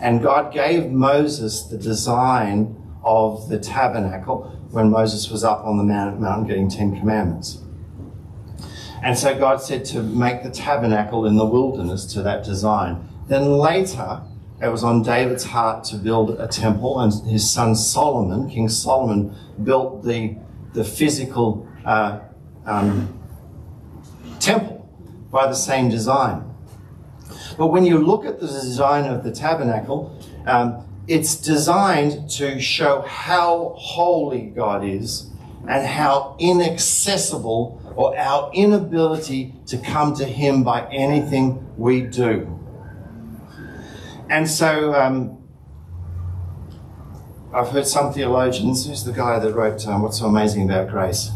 And 0.00 0.22
God 0.22 0.52
gave 0.52 0.90
Moses 0.90 1.62
the 1.62 1.76
design 1.76 2.76
of 3.02 3.48
the 3.48 3.58
tabernacle 3.58 4.56
when 4.70 4.90
Moses 4.90 5.30
was 5.30 5.44
up 5.44 5.64
on 5.64 5.78
the 5.78 5.84
mountain 5.84 6.46
getting 6.46 6.68
Ten 6.68 6.98
Commandments. 6.98 7.62
And 9.02 9.16
so 9.16 9.38
God 9.38 9.62
said 9.62 9.84
to 9.86 10.02
make 10.02 10.42
the 10.42 10.50
tabernacle 10.50 11.26
in 11.26 11.36
the 11.36 11.44
wilderness 11.44 12.04
to 12.14 12.22
that 12.22 12.44
design. 12.44 13.08
Then 13.28 13.52
later, 13.58 14.22
it 14.60 14.68
was 14.68 14.82
on 14.82 15.02
David's 15.02 15.44
heart 15.44 15.84
to 15.84 15.96
build 15.96 16.30
a 16.40 16.48
temple, 16.48 17.00
and 17.00 17.12
his 17.26 17.48
son 17.48 17.76
Solomon, 17.76 18.50
King 18.50 18.68
Solomon, 18.68 19.34
built 19.62 20.04
the, 20.04 20.36
the 20.74 20.82
physical 20.82 21.68
uh, 21.84 22.20
um, 22.66 23.16
temple 24.40 24.88
by 25.30 25.46
the 25.46 25.54
same 25.54 25.88
design. 25.88 26.47
But 27.58 27.66
when 27.66 27.84
you 27.84 27.98
look 27.98 28.24
at 28.24 28.38
the 28.38 28.46
design 28.46 29.04
of 29.04 29.24
the 29.24 29.32
tabernacle, 29.32 30.16
um, 30.46 30.86
it's 31.08 31.36
designed 31.36 32.30
to 32.30 32.60
show 32.60 33.00
how 33.02 33.74
holy 33.76 34.46
God 34.46 34.84
is 34.84 35.28
and 35.66 35.84
how 35.84 36.36
inaccessible 36.38 37.82
or 37.96 38.16
our 38.16 38.52
inability 38.54 39.54
to 39.66 39.76
come 39.76 40.14
to 40.14 40.24
Him 40.24 40.62
by 40.62 40.88
anything 40.92 41.66
we 41.76 42.02
do. 42.02 42.54
And 44.30 44.48
so 44.48 44.94
um, 44.94 45.42
I've 47.52 47.70
heard 47.70 47.88
some 47.88 48.12
theologians, 48.12 48.86
who's 48.86 49.02
the 49.02 49.12
guy 49.12 49.40
that 49.40 49.52
wrote 49.52 49.84
um, 49.88 50.02
What's 50.02 50.20
So 50.20 50.26
Amazing 50.26 50.70
About 50.70 50.90
Grace? 50.90 51.30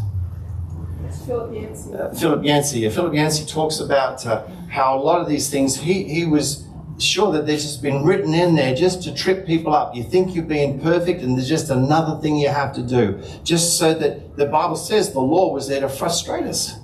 Philip 1.25 1.53
Yancey. 1.53 1.93
Uh, 1.93 2.13
Philip 2.13 2.43
Yancey. 2.43 2.79
Yeah, 2.79 2.89
Philip 2.89 3.13
Yancey 3.13 3.45
talks 3.45 3.79
about 3.79 4.25
uh, 4.25 4.45
how 4.73 4.97
a 4.97 5.01
lot 5.01 5.21
of 5.21 5.29
these 5.29 5.51
things, 5.51 5.77
he, 5.77 6.03
he 6.03 6.25
was 6.25 6.65
sure 6.97 7.31
that 7.31 7.45
there's 7.45 7.61
just 7.61 7.83
been 7.83 8.03
written 8.03 8.33
in 8.33 8.55
there 8.55 8.73
just 8.73 9.03
to 9.03 9.13
trip 9.13 9.45
people 9.45 9.71
up. 9.71 9.95
You 9.95 10.03
think 10.03 10.33
you're 10.33 10.43
being 10.43 10.79
perfect, 10.79 11.21
and 11.21 11.37
there's 11.37 11.47
just 11.47 11.69
another 11.69 12.19
thing 12.21 12.37
you 12.37 12.49
have 12.49 12.73
to 12.73 12.81
do, 12.81 13.21
just 13.43 13.77
so 13.77 13.93
that 13.93 14.35
the 14.35 14.47
Bible 14.47 14.75
says 14.75 15.13
the 15.13 15.19
law 15.19 15.53
was 15.53 15.67
there 15.67 15.81
to 15.81 15.89
frustrate 15.89 16.45
us. 16.45 16.79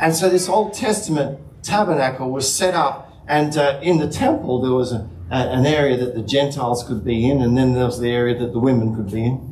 And 0.00 0.12
so 0.14 0.28
this 0.28 0.48
Old 0.48 0.74
Testament 0.74 1.38
tabernacle 1.62 2.32
was 2.32 2.52
set 2.52 2.74
up, 2.74 3.12
and 3.28 3.56
uh, 3.56 3.78
in 3.80 3.98
the 3.98 4.08
temple 4.08 4.60
there 4.60 4.72
was 4.72 4.90
a, 4.90 5.08
a, 5.30 5.36
an 5.36 5.66
area 5.66 5.96
that 5.98 6.16
the 6.16 6.22
Gentiles 6.22 6.82
could 6.82 7.04
be 7.04 7.30
in, 7.30 7.42
and 7.42 7.56
then 7.56 7.74
there 7.74 7.86
was 7.86 8.00
the 8.00 8.10
area 8.10 8.36
that 8.38 8.52
the 8.52 8.58
women 8.58 8.96
could 8.96 9.12
be 9.12 9.24
in. 9.24 9.44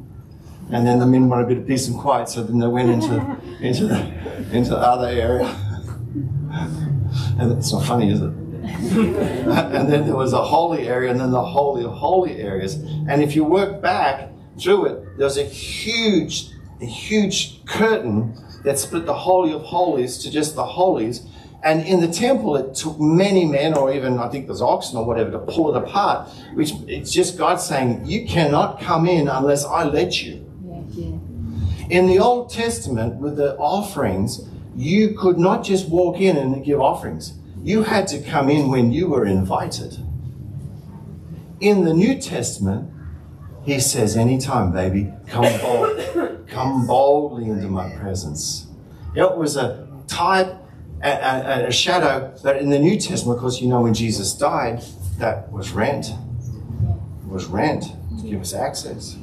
And 0.73 0.85
then 0.85 0.99
the 0.99 1.07
men 1.07 1.29
wanted 1.29 1.45
a 1.45 1.47
bit 1.47 1.59
of 1.59 1.67
peace 1.69 1.87
and 1.87 1.97
quiet, 1.97 2.29
so 2.29 2.43
then 2.43 2.59
they 2.59 2.67
went 2.67 2.91
into, 2.91 3.15
into, 3.61 3.87
the, 3.87 4.01
into 4.51 4.71
the 4.71 4.79
other 4.79 5.07
area. 5.07 5.63
and 7.39 7.53
it's 7.59 7.73
not 7.73 7.85
funny, 7.85 8.11
isn't 8.11 8.31
it? 8.31 8.47
and 8.67 9.89
then 9.93 10.07
there 10.07 10.17
was 10.17 10.33
a 10.33 10.43
holy 10.43 10.89
area, 10.89 11.11
and 11.11 11.21
then 11.21 11.31
the 11.31 11.43
holy 11.43 11.85
of 11.85 11.93
holy 11.93 12.41
areas. 12.41 12.75
And 12.75 13.23
if 13.23 13.37
you 13.37 13.45
work 13.45 13.81
back 13.81 14.31
through 14.59 14.87
it, 14.87 15.19
there's 15.19 15.37
a 15.37 15.45
huge, 15.45 16.51
a 16.81 16.87
huge 16.87 17.65
curtain 17.67 18.37
that 18.65 18.79
split 18.79 19.07
the 19.07 19.15
holy 19.15 19.53
of 19.53 19.63
holies 19.63 20.19
to 20.19 20.31
just 20.31 20.57
the 20.57 20.65
holies. 20.65 21.27
And 21.63 21.87
in 21.87 22.01
the 22.01 22.09
temple, 22.09 22.57
it 22.57 22.75
took 22.75 22.99
many 22.99 23.45
men, 23.45 23.75
or 23.75 23.93
even 23.93 24.19
I 24.19 24.29
think 24.29 24.47
there's 24.47 24.63
oxen 24.63 24.99
or 24.99 25.05
whatever, 25.05 25.31
to 25.33 25.39
pull 25.39 25.75
it 25.75 25.83
apart. 25.83 26.29
Which 26.55 26.73
it's 26.87 27.13
just 27.13 27.39
God 27.39 27.61
saying, 27.61 28.07
"You 28.07 28.27
cannot 28.27 28.81
come 28.81 29.07
in 29.07 29.29
unless 29.29 29.65
I 29.65 29.85
let 29.85 30.23
you." 30.23 30.45
In 31.89 32.09
the 32.09 32.19
Old 32.19 32.51
Testament, 32.51 33.21
with 33.21 33.37
the 33.37 33.57
offerings, 33.59 34.45
you 34.77 35.15
could 35.15 35.39
not 35.39 35.65
just 35.65 35.89
walk 35.89 36.21
in 36.21 36.37
and 36.37 36.65
give 36.65 36.81
offerings. 36.81 37.33
You 37.63 37.83
had 37.83 38.07
to 38.09 38.23
come 38.23 38.51
in 38.51 38.69
when 38.69 38.93
you 38.93 39.09
were 39.09 39.25
invited. 39.25 39.99
In 41.61 41.85
the 41.85 41.95
New 41.95 42.21
Testament, 42.21 42.93
he 43.65 43.81
says, 43.81 44.17
Anytime, 44.17 44.73
baby, 44.73 45.13
come 45.27 45.61
bold, 45.61 46.47
come 46.47 46.87
boldly 46.87 47.47
into 47.47 47.69
my 47.69 47.91
presence. 47.97 48.67
It 49.15 49.37
was 49.37 49.57
a 49.57 49.89
type, 50.07 50.55
a, 51.03 51.11
a, 51.11 51.67
a 51.69 51.73
shadow, 51.73 52.37
but 52.43 52.59
in 52.59 52.69
the 52.69 52.79
New 52.79 53.01
Testament, 53.01 53.39
of 53.39 53.41
course, 53.41 53.61
you 53.61 53.69
know, 53.69 53.81
when 53.81 53.95
Jesus 53.95 54.35
died, 54.35 54.83
that 55.19 55.51
was 55.51 55.71
rent. 55.71 56.11
It 56.11 57.29
was 57.29 57.47
rent 57.47 57.85
to 58.21 58.29
give 58.29 58.43
us 58.43 58.53
access. 58.53 59.17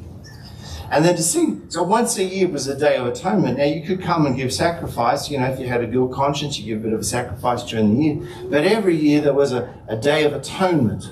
And 0.94 1.04
then 1.04 1.16
to 1.16 1.24
see, 1.24 1.58
so 1.70 1.82
once 1.82 2.20
a 2.20 2.24
year 2.24 2.48
was 2.48 2.68
a 2.68 2.78
day 2.78 2.98
of 2.98 3.08
atonement. 3.08 3.58
Now 3.58 3.64
you 3.64 3.82
could 3.82 4.00
come 4.00 4.28
and 4.28 4.38
give 4.38 4.54
sacrifice, 4.54 5.28
you 5.28 5.40
know, 5.40 5.48
if 5.48 5.60
you 5.60 5.68
had 5.68 5.82
a 5.82 5.88
guilt 5.88 6.14
conscience, 6.14 6.60
you 6.60 6.66
give 6.68 6.82
a 6.82 6.84
bit 6.84 6.94
of 6.94 7.00
a 7.00 7.04
sacrifice 7.04 7.64
during 7.64 7.96
the 7.96 8.04
year. 8.04 8.48
But 8.48 8.66
every 8.66 8.96
year 8.96 9.20
there 9.20 9.34
was 9.34 9.54
a, 9.54 9.74
a 9.88 9.98
day 9.98 10.24
of 10.24 10.34
atonement, 10.34 11.06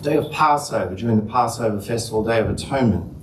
day 0.00 0.16
of 0.16 0.32
Passover, 0.32 0.94
during 0.94 1.20
the 1.20 1.30
Passover 1.30 1.82
festival, 1.82 2.24
day 2.24 2.40
of 2.40 2.48
atonement. 2.48 3.14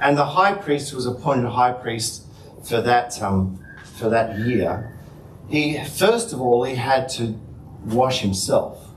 And 0.00 0.18
the 0.18 0.26
high 0.26 0.54
priest 0.54 0.92
was 0.92 1.06
appointed 1.06 1.48
high 1.48 1.74
priest 1.74 2.24
for 2.64 2.80
that, 2.80 3.22
um, 3.22 3.64
for 3.96 4.08
that 4.08 4.40
year. 4.40 4.92
He, 5.48 5.84
first 5.84 6.32
of 6.32 6.40
all, 6.40 6.64
he 6.64 6.74
had 6.74 7.08
to 7.10 7.38
wash 7.84 8.22
himself. 8.22 8.88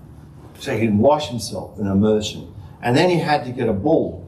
So 0.57 0.75
he'd 0.75 0.97
wash 0.97 1.29
himself 1.29 1.77
in 1.77 1.85
immersion. 1.85 2.51
And 2.81 2.97
then 2.97 3.11
he 3.11 3.19
had 3.19 3.45
to 3.45 3.51
get 3.51 3.69
a 3.69 3.73
bull 3.73 4.26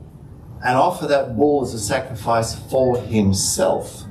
and 0.64 0.78
offer 0.78 1.08
that 1.08 1.38
bull 1.38 1.62
as 1.62 1.74
a 1.74 1.80
sacrifice 1.80 2.56
for 2.70 2.98
himself. 2.98 4.04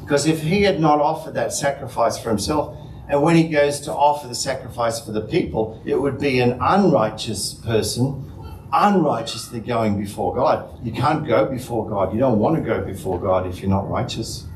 Because 0.00 0.26
if 0.26 0.42
he 0.42 0.62
had 0.62 0.80
not 0.80 1.00
offered 1.00 1.34
that 1.34 1.52
sacrifice 1.52 2.18
for 2.18 2.28
himself, 2.28 2.76
and 3.08 3.22
when 3.22 3.36
he 3.36 3.48
goes 3.48 3.80
to 3.80 3.92
offer 3.92 4.28
the 4.28 4.34
sacrifice 4.34 5.04
for 5.04 5.12
the 5.12 5.20
people, 5.20 5.82
it 5.84 6.00
would 6.00 6.18
be 6.18 6.40
an 6.40 6.58
unrighteous 6.60 7.54
person, 7.54 8.30
unrighteously 8.72 9.60
going 9.60 10.00
before 10.00 10.34
God. 10.34 10.68
You 10.84 10.92
can't 10.92 11.26
go 11.26 11.46
before 11.46 11.88
God. 11.88 12.14
You 12.14 12.20
don't 12.20 12.38
want 12.38 12.56
to 12.56 12.62
go 12.62 12.82
before 12.82 13.20
God 13.20 13.46
if 13.46 13.60
you're 13.60 13.70
not 13.70 13.88
righteous. 13.90 14.46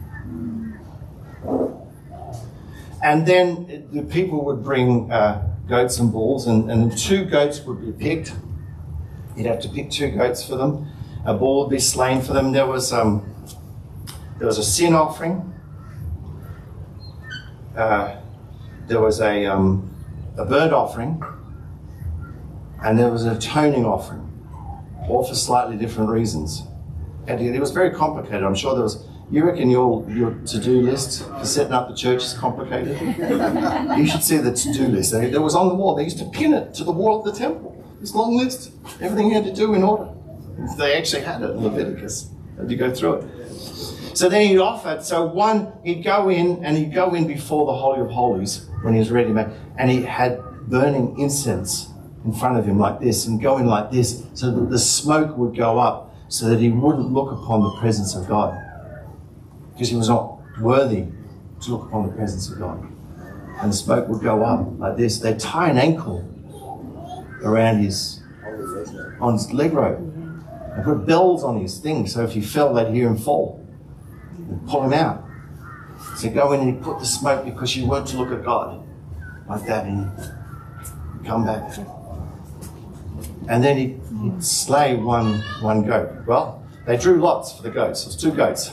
And 3.02 3.26
then 3.26 3.88
the 3.92 4.02
people 4.02 4.44
would 4.46 4.62
bring 4.62 5.10
uh, 5.10 5.54
goats 5.68 5.98
and 5.98 6.10
bulls, 6.10 6.46
and, 6.46 6.70
and 6.70 6.96
two 6.96 7.24
goats 7.24 7.60
would 7.60 7.80
be 7.80 7.92
picked. 7.92 8.32
You'd 9.36 9.46
have 9.46 9.60
to 9.60 9.68
pick 9.68 9.90
two 9.90 10.10
goats 10.10 10.44
for 10.44 10.56
them 10.56 10.88
a 11.24 11.34
bull 11.34 11.62
would 11.62 11.70
be 11.70 11.78
slain 11.78 12.22
for 12.22 12.32
them. 12.32 12.52
There 12.52 12.66
was 12.66 12.92
um, 12.92 13.34
there 14.38 14.46
was 14.46 14.58
a 14.58 14.64
sin 14.64 14.94
offering. 14.94 15.52
Uh, 17.76 18.16
there 18.86 19.00
was 19.00 19.20
a 19.20 19.46
um, 19.46 19.94
a 20.36 20.44
burnt 20.44 20.72
offering, 20.72 21.22
and 22.82 22.98
there 22.98 23.10
was 23.10 23.24
an 23.24 23.36
atoning 23.36 23.84
offering, 23.84 24.24
all 25.08 25.24
for 25.24 25.34
slightly 25.34 25.76
different 25.76 26.10
reasons. 26.10 26.62
And 27.26 27.40
it 27.40 27.60
was 27.60 27.72
very 27.72 27.90
complicated. 27.90 28.42
I'm 28.42 28.54
sure 28.54 28.74
there 28.74 28.82
was. 28.82 29.04
You 29.30 29.44
reckon 29.44 29.68
your 29.68 30.08
your 30.08 30.30
to 30.30 30.58
do 30.58 30.80
list 30.80 31.28
for 31.28 31.44
setting 31.44 31.74
up 31.74 31.88
the 31.90 31.94
church 31.94 32.24
is 32.24 32.32
complicated? 32.32 32.98
you 33.98 34.06
should 34.06 34.22
see 34.22 34.38
the 34.38 34.54
to 34.54 34.72
do 34.72 34.88
list. 34.88 35.12
It 35.12 35.42
was 35.42 35.54
on 35.54 35.68
the 35.68 35.74
wall. 35.74 35.94
They 35.94 36.04
used 36.04 36.18
to 36.18 36.24
pin 36.30 36.54
it 36.54 36.72
to 36.74 36.84
the 36.84 36.92
wall 36.92 37.18
of 37.18 37.26
the 37.26 37.38
temple. 37.38 37.74
This 38.00 38.14
long 38.14 38.36
list, 38.38 38.72
everything 39.02 39.26
you 39.26 39.34
had 39.34 39.44
to 39.44 39.52
do 39.52 39.74
in 39.74 39.82
order. 39.82 40.08
They 40.76 40.96
actually 40.96 41.22
had 41.22 41.42
it 41.42 41.50
in 41.50 41.62
Leviticus. 41.62 42.30
Had 42.56 42.68
to 42.68 42.76
go 42.76 42.92
through 42.92 43.14
it. 43.14 43.48
So 44.16 44.28
then 44.28 44.48
he'd 44.48 44.58
offer. 44.58 44.98
So 45.00 45.26
one, 45.26 45.72
he'd 45.84 46.02
go 46.02 46.28
in 46.28 46.64
and 46.64 46.76
he'd 46.76 46.92
go 46.92 47.14
in 47.14 47.28
before 47.28 47.66
the 47.66 47.74
Holy 47.74 48.00
of 48.00 48.10
Holies 48.10 48.68
when 48.82 48.94
he 48.94 48.98
was 48.98 49.10
ready 49.10 49.32
and 49.78 49.90
he 49.90 50.02
had 50.02 50.40
burning 50.68 51.18
incense 51.18 51.88
in 52.24 52.32
front 52.32 52.58
of 52.58 52.66
him 52.66 52.78
like 52.78 53.00
this 53.00 53.26
and 53.26 53.40
go 53.40 53.58
in 53.58 53.66
like 53.66 53.90
this 53.90 54.24
so 54.34 54.50
that 54.50 54.70
the 54.70 54.78
smoke 54.78 55.36
would 55.36 55.56
go 55.56 55.78
up 55.78 56.14
so 56.28 56.48
that 56.48 56.58
he 56.58 56.68
wouldn't 56.68 57.12
look 57.12 57.32
upon 57.32 57.62
the 57.62 57.70
presence 57.78 58.14
of 58.14 58.26
God 58.26 58.58
because 59.72 59.88
he 59.88 59.96
was 59.96 60.08
not 60.08 60.40
worthy 60.60 61.06
to 61.60 61.70
look 61.70 61.86
upon 61.86 62.08
the 62.08 62.12
presence 62.14 62.50
of 62.50 62.58
God. 62.58 62.84
And 63.60 63.72
the 63.72 63.76
smoke 63.76 64.08
would 64.08 64.22
go 64.22 64.44
up 64.44 64.66
like 64.78 64.96
this. 64.96 65.18
They'd 65.18 65.38
tie 65.38 65.70
an 65.70 65.78
ankle 65.78 66.28
around 67.42 67.82
his 67.82 68.20
on 69.20 69.34
his 69.34 69.52
leg 69.52 69.72
rope 69.72 70.00
and 70.78 70.84
put 70.84 71.04
bells 71.06 71.42
on 71.42 71.60
his 71.60 71.78
thing 71.80 72.06
so 72.06 72.22
if 72.22 72.32
he 72.32 72.40
fell, 72.40 72.72
they'd 72.72 72.94
hear 72.94 73.08
him 73.08 73.18
fall 73.18 73.66
and 74.36 74.68
pull 74.68 74.84
him 74.84 74.92
out. 74.92 75.24
So 76.16 76.30
go 76.30 76.52
in 76.52 76.60
and 76.60 76.80
put 76.80 77.00
the 77.00 77.04
smoke 77.04 77.44
because 77.44 77.76
you 77.76 77.84
weren't 77.84 78.06
to 78.08 78.16
look 78.16 78.30
at 78.30 78.44
God 78.44 78.86
like 79.48 79.66
that 79.66 79.86
and 79.86 80.12
come 81.26 81.44
back. 81.44 81.76
And 83.48 83.64
then 83.64 83.76
he'd, 83.76 84.00
he'd 84.22 84.44
slay 84.44 84.94
one, 84.94 85.40
one 85.60 85.84
goat. 85.84 86.24
Well, 86.26 86.64
they 86.86 86.96
drew 86.96 87.20
lots 87.20 87.52
for 87.52 87.64
the 87.64 87.70
goats. 87.70 88.02
It 88.02 88.06
was 88.06 88.16
two 88.16 88.30
goats, 88.30 88.70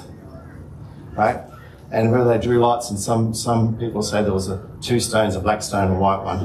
right? 1.13 1.41
And 1.91 2.11
where 2.11 2.23
they 2.23 2.37
drew 2.37 2.59
lots, 2.59 2.91
and 2.91 2.99
some 2.99 3.33
some 3.33 3.77
people 3.79 4.03
say 4.03 4.21
there 4.21 4.33
was 4.33 4.49
a 4.49 4.67
two 4.81 4.99
stones, 4.99 5.35
a 5.35 5.39
black 5.39 5.63
stone, 5.63 5.87
and 5.87 5.95
a 5.95 5.99
white 5.99 6.23
one. 6.23 6.41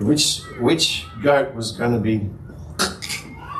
Which 0.00 0.40
which 0.60 1.06
goat 1.22 1.54
was 1.54 1.72
going 1.72 1.92
to 1.92 1.98
be, 1.98 2.28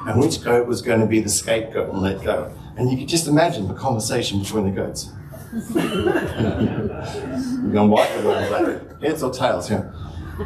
and 0.07 0.21
which 0.21 0.43
goat 0.43 0.67
was 0.67 0.83
going 0.83 1.01
to 1.01 1.07
be 1.07 1.21
the 1.21 1.29
scapegoat 1.29 1.91
and 1.91 2.01
let 2.01 2.23
go? 2.23 2.53
And 2.77 2.91
you 2.91 2.97
could 2.99 3.09
just 3.09 3.27
imagine 3.29 3.69
the 3.69 3.75
conversation 3.75 4.41
between 4.41 4.65
the 4.65 4.71
goats. 4.71 5.11
You're 5.75 7.73
going? 7.73 7.91
Heads 9.03 9.23
or 9.23 9.33
tails? 9.33 9.71
Yeah. 9.71 9.91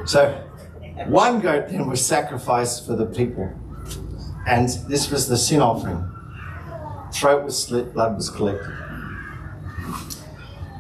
So 0.07 0.33
one 1.07 1.41
goat 1.41 1.69
then 1.69 1.89
was 1.89 2.05
sacrificed 2.05 2.87
for 2.87 2.97
the 2.97 3.07
people, 3.07 3.53
and 4.47 4.69
this 4.89 5.11
was 5.11 5.29
the 5.29 5.37
sin 5.37 5.61
offering. 5.61 6.11
Throat 7.13 7.45
was 7.45 7.63
slit, 7.63 7.93
blood 7.93 8.17
was 8.17 8.31
collected. 8.31 8.73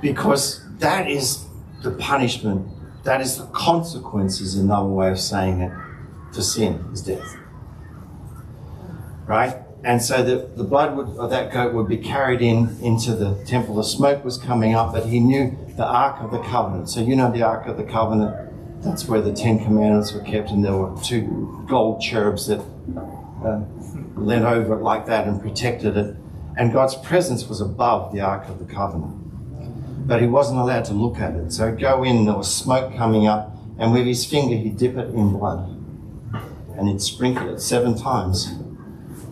Because 0.00 0.64
that 0.78 1.08
is 1.08 1.44
the 1.82 1.92
punishment, 1.92 2.66
that 3.04 3.20
is 3.20 3.38
the 3.38 3.46
consequences, 3.46 4.56
another 4.56 4.88
way 4.88 5.10
of 5.10 5.20
saying 5.20 5.60
it, 5.60 5.72
for 6.32 6.42
sin 6.42 6.84
is 6.92 7.02
death. 7.02 7.36
Right? 9.26 9.56
And 9.84 10.00
so 10.00 10.22
the, 10.22 10.48
the 10.56 10.64
blood 10.64 10.96
would, 10.96 11.08
of 11.18 11.28
that 11.30 11.52
goat 11.52 11.74
would 11.74 11.88
be 11.88 11.98
carried 11.98 12.40
in 12.40 12.78
into 12.80 13.14
the 13.14 13.34
temple. 13.44 13.76
The 13.76 13.84
smoke 13.84 14.24
was 14.24 14.38
coming 14.38 14.74
up, 14.74 14.94
but 14.94 15.06
he 15.06 15.20
knew 15.20 15.56
the 15.76 15.84
Ark 15.84 16.22
of 16.22 16.30
the 16.30 16.38
Covenant. 16.38 16.88
So 16.88 17.00
you 17.00 17.14
know 17.14 17.30
the 17.30 17.42
Ark 17.42 17.66
of 17.66 17.76
the 17.76 17.84
Covenant, 17.84 18.82
that's 18.82 19.06
where 19.06 19.20
the 19.20 19.32
Ten 19.32 19.62
Commandments 19.62 20.14
were 20.14 20.22
kept, 20.22 20.50
and 20.50 20.64
there 20.64 20.76
were 20.76 20.98
two 21.02 21.66
gold 21.68 22.00
cherubs 22.00 22.46
that 22.46 22.60
uh, 23.44 23.60
leant 24.16 24.46
over 24.46 24.78
it 24.78 24.82
like 24.82 25.04
that 25.06 25.26
and 25.26 25.38
protected 25.40 25.98
it. 25.98 26.16
And 26.56 26.72
God's 26.72 26.94
presence 26.94 27.46
was 27.46 27.60
above 27.60 28.14
the 28.14 28.22
Ark 28.22 28.48
of 28.48 28.58
the 28.58 28.72
Covenant. 28.72 29.20
But 30.08 30.22
he 30.22 30.26
wasn't 30.26 30.60
allowed 30.60 30.86
to 30.86 30.94
look 30.94 31.18
at 31.18 31.34
it. 31.34 31.52
So 31.52 31.74
go 31.74 32.04
in, 32.04 32.24
there 32.24 32.36
was 32.36 32.54
smoke 32.54 32.96
coming 32.96 33.26
up, 33.26 33.54
and 33.78 33.92
with 33.92 34.06
his 34.06 34.24
finger 34.24 34.56
he'd 34.56 34.78
dip 34.78 34.96
it 34.96 35.08
in 35.08 35.32
blood. 35.32 35.68
And 36.78 36.88
he'd 36.88 37.02
sprinkle 37.02 37.50
it 37.50 37.60
seven 37.60 37.98
times 37.98 38.50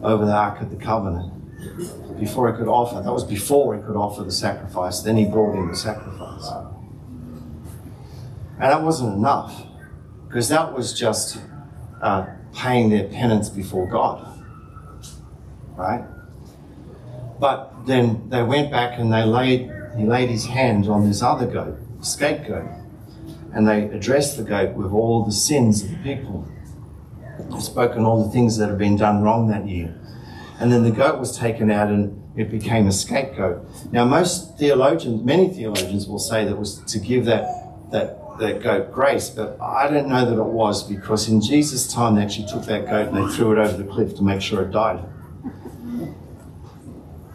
over 0.03 0.25
the 0.25 0.33
Ark 0.33 0.61
of 0.61 0.71
the 0.71 0.77
Covenant 0.77 1.33
before 2.19 2.53
he 2.53 2.59
could 2.59 2.69
offer. 2.69 3.03
That 3.03 3.13
was 3.13 3.25
before 3.25 3.77
he 3.77 3.83
could 3.83 3.97
offer 3.97 4.25
the 4.25 4.33
sacrifice. 4.33 5.01
Then 5.01 5.17
he 5.17 5.25
brought 5.25 5.57
in 5.57 5.69
the 5.69 5.77
sacrifice. 5.77 6.49
And 8.55 8.71
that 8.71 8.83
wasn't 8.83 9.15
enough, 9.15 9.67
because 10.29 10.49
that 10.49 10.73
was 10.73 10.93
just 10.99 11.41
uh, 12.01 12.27
paying 12.55 12.91
their 12.91 13.09
penance 13.09 13.49
before 13.49 13.89
God. 13.89 14.29
Right? 15.77 16.05
But 17.41 17.87
then 17.87 18.29
they 18.29 18.43
went 18.43 18.71
back 18.71 18.99
and 18.99 19.13
they 19.13 19.25
laid, 19.25 19.71
he 19.97 20.05
laid 20.05 20.29
his 20.29 20.47
hand 20.47 20.89
on 20.89 21.09
this 21.09 21.23
other 21.23 21.47
goat, 21.47 21.77
scapegoat, 22.03 22.71
and 23.53 23.67
they 23.67 23.87
addressed 23.87 24.37
the 24.37 24.45
goat 24.45 24.75
with 24.75 24.93
all 24.93 25.25
the 25.25 25.33
sins 25.33 25.83
of 25.83 25.91
the 25.91 25.97
people. 25.97 26.47
Spoken 27.61 28.05
all 28.05 28.25
the 28.25 28.31
things 28.31 28.57
that 28.59 28.69
have 28.69 28.79
been 28.79 28.97
done 28.97 29.23
wrong 29.23 29.49
that 29.49 29.69
year. 29.69 29.99
And 30.59 30.73
then 30.73 30.85
the 30.85 30.91
goat 30.91 31.19
was 31.19 31.37
taken 31.37 31.71
out 31.71 31.89
and 31.89 32.23
it 32.37 32.51
became 32.51 32.87
a 32.87 32.93
scapegoat. 32.93 33.67
Now, 33.93 34.05
most 34.05 34.59
theologians, 34.59 35.23
many 35.25 35.49
theologians 35.49 36.07
will 36.07 36.19
say 36.19 36.45
that 36.45 36.57
was 36.57 36.79
to 36.85 36.99
give 36.99 37.25
that, 37.27 37.91
that, 37.91 38.39
that 38.39 38.63
goat 38.63 38.93
grace, 38.93 39.29
but 39.29 39.61
I 39.61 39.89
don't 39.89 40.09
know 40.09 40.25
that 40.25 40.39
it 40.39 40.45
was 40.45 40.83
because 40.83 41.29
in 41.29 41.41
Jesus' 41.41 41.93
time 41.93 42.15
they 42.15 42.23
actually 42.23 42.47
took 42.47 42.65
that 42.67 42.87
goat 42.87 43.09
and 43.09 43.17
they 43.17 43.35
threw 43.35 43.53
it 43.53 43.59
over 43.59 43.77
the 43.77 43.91
cliff 43.91 44.17
to 44.17 44.23
make 44.23 44.41
sure 44.41 44.63
it 44.63 44.71
died. 44.71 45.05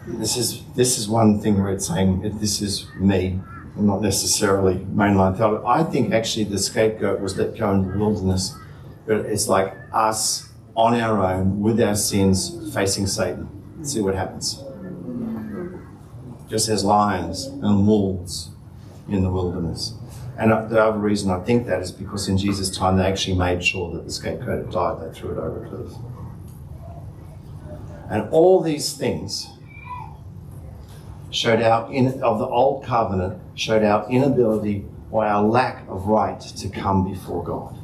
This 0.08 0.38
is, 0.38 0.64
this 0.76 0.98
is 0.98 1.10
one 1.10 1.42
thing 1.42 1.62
where 1.62 1.72
it's 1.72 1.88
saying 1.88 2.40
this 2.40 2.62
is 2.62 2.88
me, 2.96 3.42
not 3.76 4.02
necessarily 4.02 4.76
mainline 4.76 5.36
theology. 5.36 5.64
I 5.68 5.84
think 5.84 6.14
actually 6.14 6.46
the 6.46 6.58
scapegoat 6.58 7.20
was 7.20 7.38
let 7.38 7.58
go 7.58 7.72
in 7.74 7.92
the 7.92 7.98
wilderness 7.98 8.56
it's 9.08 9.48
like 9.48 9.74
us 9.92 10.50
on 10.76 10.94
our 10.94 11.24
own 11.24 11.60
with 11.62 11.82
our 11.82 11.96
sins 11.96 12.74
facing 12.74 13.08
Satan. 13.08 13.50
See 13.84 14.02
what 14.02 14.16
happens. 14.16 14.64
Just 16.50 16.70
as 16.70 16.84
lions 16.84 17.46
and 17.46 17.88
wolves 17.88 18.50
in 19.10 19.24
the 19.24 19.30
wilderness. 19.30 19.94
And 20.38 20.52
the 20.70 20.84
other 20.84 21.00
reason 21.00 21.32
I 21.32 21.40
think 21.40 21.66
that 21.66 21.82
is 21.82 21.92
because 21.92 22.28
in 22.28 22.38
Jesus' 22.38 22.76
time 22.76 22.98
they 22.98 23.06
actually 23.06 23.36
made 23.36 23.64
sure 23.64 23.92
that 23.94 24.06
the 24.06 24.12
scapegoat 24.12 24.66
had 24.66 24.72
died, 24.72 25.02
they 25.02 25.20
threw 25.20 25.32
it 25.32 25.38
over 25.38 25.66
a 25.66 25.70
cliff. 25.70 25.94
And 28.10 28.30
all 28.30 28.62
these 28.62 28.94
things 28.94 29.48
showed 31.32 31.62
our 31.62 31.92
in, 31.92 32.22
of 32.22 32.40
the 32.40 32.46
old 32.46 32.86
covenant 32.86 33.42
showed 33.56 33.84
our 33.84 34.10
inability 34.10 34.86
or 35.12 35.26
our 35.26 35.44
lack 35.44 35.86
of 35.90 36.08
right 36.08 36.40
to 36.40 36.70
come 36.70 37.10
before 37.10 37.44
God. 37.44 37.76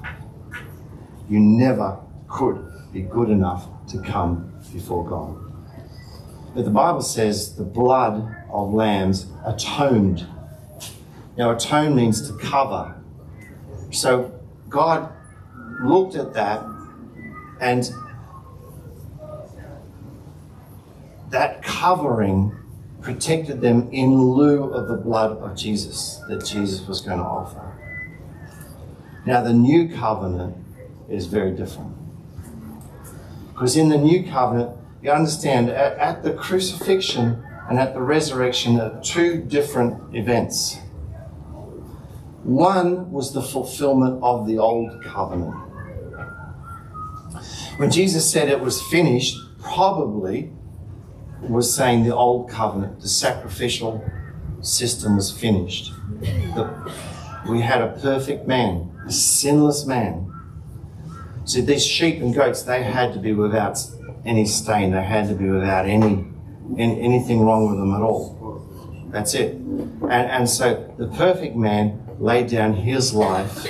You 1.34 1.40
never 1.40 2.00
could 2.28 2.64
be 2.94 3.02
good 3.02 3.32
enough 3.32 3.68
to 3.88 4.00
come 4.04 4.54
before 4.72 5.04
God. 5.04 5.36
But 6.54 6.64
the 6.64 6.70
Bible 6.70 7.02
says 7.02 7.56
the 7.56 7.64
blood 7.64 8.36
of 8.52 8.72
lambs 8.72 9.26
atoned. 9.44 10.28
Now, 11.36 11.50
atone 11.50 11.96
means 11.96 12.30
to 12.30 12.38
cover. 12.38 12.96
So 13.90 14.40
God 14.70 15.12
looked 15.82 16.14
at 16.14 16.36
that 16.36 16.64
and 17.60 17.90
that 21.32 21.64
covering 21.64 22.56
protected 23.02 23.60
them 23.60 23.90
in 23.92 24.22
lieu 24.22 24.66
of 24.66 24.88
the 24.88 24.98
blood 24.98 25.36
of 25.40 25.58
Jesus 25.58 26.22
that 26.30 26.46
Jesus 26.46 26.88
was 26.88 27.02
going 27.02 27.18
to 27.18 27.24
offer. 27.24 27.72
Now, 29.26 29.42
the 29.42 29.54
new 29.54 29.90
covenant 29.90 30.63
is 31.10 31.28
very 31.28 31.52
different. 31.52 31.96
Because 33.54 33.78
in 33.78 33.90
the 33.90 33.98
new 33.98 34.24
covenant, 34.24 34.78
you 35.02 35.12
understand, 35.12 35.70
at, 35.70 35.98
at 35.98 36.24
the 36.24 36.34
crucifixion 36.34 37.44
and 37.70 37.80
at 37.80 37.94
the 37.94 38.02
resurrection 38.02 38.80
are 38.80 39.02
two 39.02 39.42
different 39.42 40.16
events. 40.16 40.78
One 42.44 43.12
was 43.12 43.34
the 43.34 43.42
fulfillment 43.42 44.22
of 44.24 44.48
the 44.48 44.58
old 44.58 45.04
covenant. 45.04 45.56
When 47.78 47.90
Jesus 47.90 48.30
said 48.30 48.50
it 48.50 48.60
was 48.60 48.82
finished, 48.82 49.38
probably 49.62 50.52
was 51.42 51.74
saying 51.74 52.04
the 52.04 52.16
old 52.16 52.50
covenant, 52.50 53.02
the 53.02 53.08
sacrificial 53.08 54.04
system 54.62 55.16
was 55.16 55.32
finished. 55.32 55.92
The, 56.20 56.92
we 57.50 57.62
had 57.62 57.82
a 57.82 57.98
perfect 58.02 58.48
man, 58.48 58.92
a 59.08 59.12
sinless 59.12 59.86
man, 59.86 60.33
so 61.46 61.62
these 61.62 61.86
sheep 61.86 62.22
and 62.22 62.34
goats, 62.34 62.64
they 62.64 62.84
had 62.84 63.14
to 63.14 63.20
be 63.20 63.34
without 63.34 63.78
any 64.26 64.46
stain. 64.46 64.92
They 64.92 65.04
had 65.04 65.28
to 65.28 65.36
be 65.36 65.50
without 65.50 65.86
any, 65.86 66.26
any 66.78 67.02
anything 67.02 67.42
wrong 67.42 67.70
with 67.70 67.78
them 67.78 67.94
at 67.94 68.02
all. 68.02 69.08
That's 69.12 69.34
it. 69.34 69.56
And, 69.56 70.12
and 70.12 70.50
so 70.50 70.94
the 70.98 71.08
perfect 71.08 71.56
man 71.56 72.00
laid 72.20 72.48
down 72.48 72.74
his 72.74 73.14
life 73.14 73.68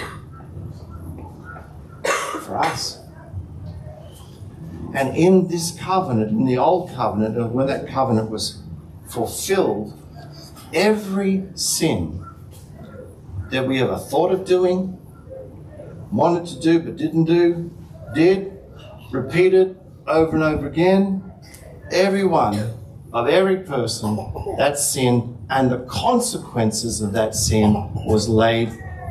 for 2.44 2.58
us. 2.58 3.00
And 4.94 5.18
in 5.18 5.48
this 5.48 5.78
covenant, 5.80 6.32
in 6.32 6.46
the 6.46 6.60
old 6.60 6.92
covenant, 6.92 7.36
and 7.36 7.52
when 7.54 7.66
that 7.68 7.88
covenant 7.88 8.30
was 8.30 8.62
fulfilled, 9.10 10.00
every 10.72 11.48
sin 11.56 12.24
that 13.50 13.68
we 13.68 13.82
ever 13.82 13.98
thought 13.98 14.32
of 14.32 14.46
doing, 14.46 15.00
wanted 16.14 16.46
to 16.48 16.60
do 16.60 16.80
but 16.80 16.96
didn't 16.96 17.26
do, 17.26 17.72
did, 18.14 18.58
repeated 19.12 19.78
over 20.08 20.36
and 20.36 20.44
over 20.44 20.68
again. 20.68 21.24
Everyone 21.92 22.56
of 23.12 23.28
every 23.28 23.58
person, 23.58 24.16
that 24.58 24.78
sin 24.78 25.38
and 25.50 25.70
the 25.70 25.80
consequences 25.80 27.02
of 27.02 27.14
that 27.14 27.36
sin 27.36 27.74
was 28.06 28.28
laid 28.28 28.70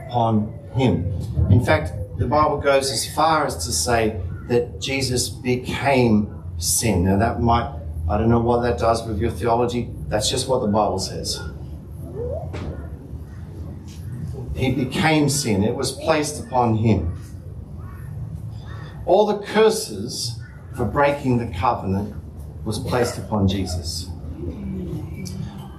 upon 0.09 0.53
him. 0.75 1.13
In 1.51 1.65
fact, 1.65 1.93
the 2.19 2.27
Bible 2.27 2.59
goes 2.59 2.91
as 2.91 3.13
far 3.15 3.47
as 3.47 3.65
to 3.65 3.73
say 3.73 4.21
that 4.49 4.81
Jesus 4.81 5.29
became 5.29 6.43
sin. 6.59 7.05
Now, 7.05 7.17
that 7.19 7.41
might, 7.41 7.73
I 8.09 8.19
don't 8.19 8.29
know 8.29 8.41
what 8.41 8.63
that 8.63 8.79
does 8.79 9.07
with 9.07 9.21
your 9.21 9.31
theology, 9.31 9.89
that's 10.09 10.29
just 10.29 10.49
what 10.49 10.61
the 10.61 10.69
Bible 10.69 10.99
says. 10.99 11.41
He 14.55 14.73
became 14.73 15.29
sin, 15.29 15.65
it 15.65 15.75
was 15.75 15.93
placed 15.93 16.45
upon 16.45 16.77
him. 16.77 17.19
All 19.07 19.27
the 19.27 19.39
curses 19.39 20.41
for 20.77 20.85
breaking 20.85 21.39
the 21.39 21.53
covenant 21.59 22.15
was 22.65 22.79
placed 22.79 23.19
upon 23.19 23.49
Jesus. 23.49 24.09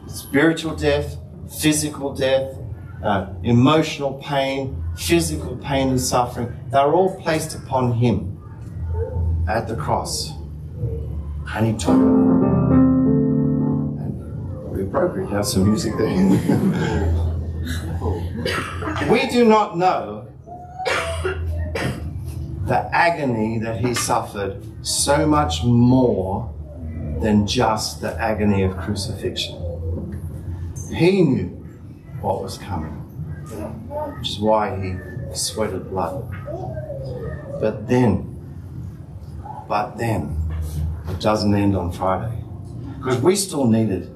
Spiritual 0.07 0.75
death, 0.75 1.17
physical 1.59 2.13
death, 2.13 2.57
uh, 3.03 3.33
emotional 3.43 4.21
pain, 4.23 4.83
physical 4.97 5.55
pain 5.57 5.89
and 5.89 6.01
suffering, 6.01 6.53
they're 6.69 6.93
all 6.93 7.19
placed 7.21 7.55
upon 7.55 7.93
him 7.93 8.37
at 9.47 9.67
the 9.67 9.75
cross. 9.75 10.31
And 11.55 11.67
he 11.67 11.73
took 11.73 11.97
it. 11.97 12.33
appropriate 14.93 15.27
to 15.27 15.35
have 15.35 15.45
some 15.47 15.65
music 15.65 15.97
there. 15.97 17.19
we 19.09 19.27
do 19.27 19.45
not 19.45 19.77
know 19.77 20.27
the 22.65 22.89
agony 22.91 23.59
that 23.59 23.79
he 23.79 23.93
suffered 23.93 24.61
so 24.85 25.25
much 25.25 25.63
more 25.63 26.53
than 27.21 27.47
just 27.47 28.01
the 28.01 28.13
agony 28.19 28.63
of 28.63 28.75
crucifixion. 28.77 29.59
He 30.93 31.21
knew 31.21 31.47
what 32.21 32.41
was 32.41 32.57
coming, 32.57 32.91
which 34.17 34.29
is 34.29 34.39
why 34.39 34.79
he 34.79 35.35
sweated 35.35 35.89
blood. 35.89 36.29
But 37.59 37.87
then, 37.87 38.29
but 39.67 39.97
then, 39.97 40.37
it 41.09 41.19
doesn't 41.19 41.53
end 41.53 41.75
on 41.75 41.91
Friday. 41.91 42.43
Because 42.97 43.21
we 43.21 43.35
still 43.35 43.67
needed 43.67 44.13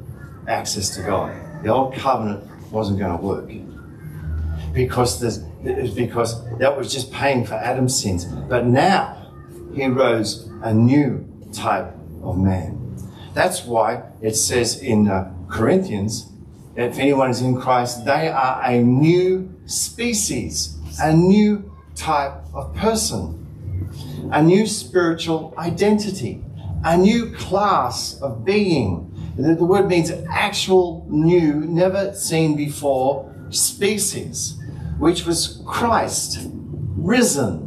access 0.47 0.95
to 0.95 1.03
God. 1.03 1.33
The 1.63 1.69
old 1.69 1.93
covenant 1.95 2.43
wasn't 2.71 2.99
going 2.99 3.17
to 3.17 3.23
work. 3.23 3.49
Because 4.73 5.19
because 5.93 6.43
that 6.59 6.77
was 6.77 6.93
just 6.93 7.11
paying 7.11 7.45
for 7.45 7.55
Adam's 7.55 7.99
sins. 7.99 8.25
But 8.25 8.65
now 8.65 9.31
he 9.73 9.85
rose 9.87 10.49
a 10.61 10.73
new 10.73 11.27
type 11.51 11.93
of 12.21 12.37
man. 12.37 12.95
That's 13.33 13.65
why 13.65 14.03
it 14.21 14.35
says 14.35 14.81
in 14.81 15.07
uh, 15.07 15.31
Corinthians, 15.49 16.31
if 16.75 16.99
anyone 16.99 17.29
is 17.29 17.41
in 17.41 17.59
Christ, 17.59 18.05
they 18.05 18.29
are 18.29 18.61
a 18.63 18.81
new 18.81 19.53
species, 19.65 20.77
a 21.01 21.13
new 21.13 21.71
type 21.95 22.33
of 22.53 22.75
person, 22.75 23.45
a 24.31 24.41
new 24.41 24.65
spiritual 24.65 25.53
identity, 25.57 26.43
a 26.83 26.97
new 26.97 27.31
class 27.33 28.19
of 28.21 28.45
being. 28.45 29.03
The 29.37 29.55
word 29.63 29.87
means 29.87 30.11
actual, 30.31 31.05
new, 31.09 31.53
never 31.53 32.13
seen 32.13 32.55
before 32.55 33.33
species, 33.49 34.56
which 34.99 35.25
was 35.25 35.61
Christ, 35.65 36.39
risen. 36.95 37.63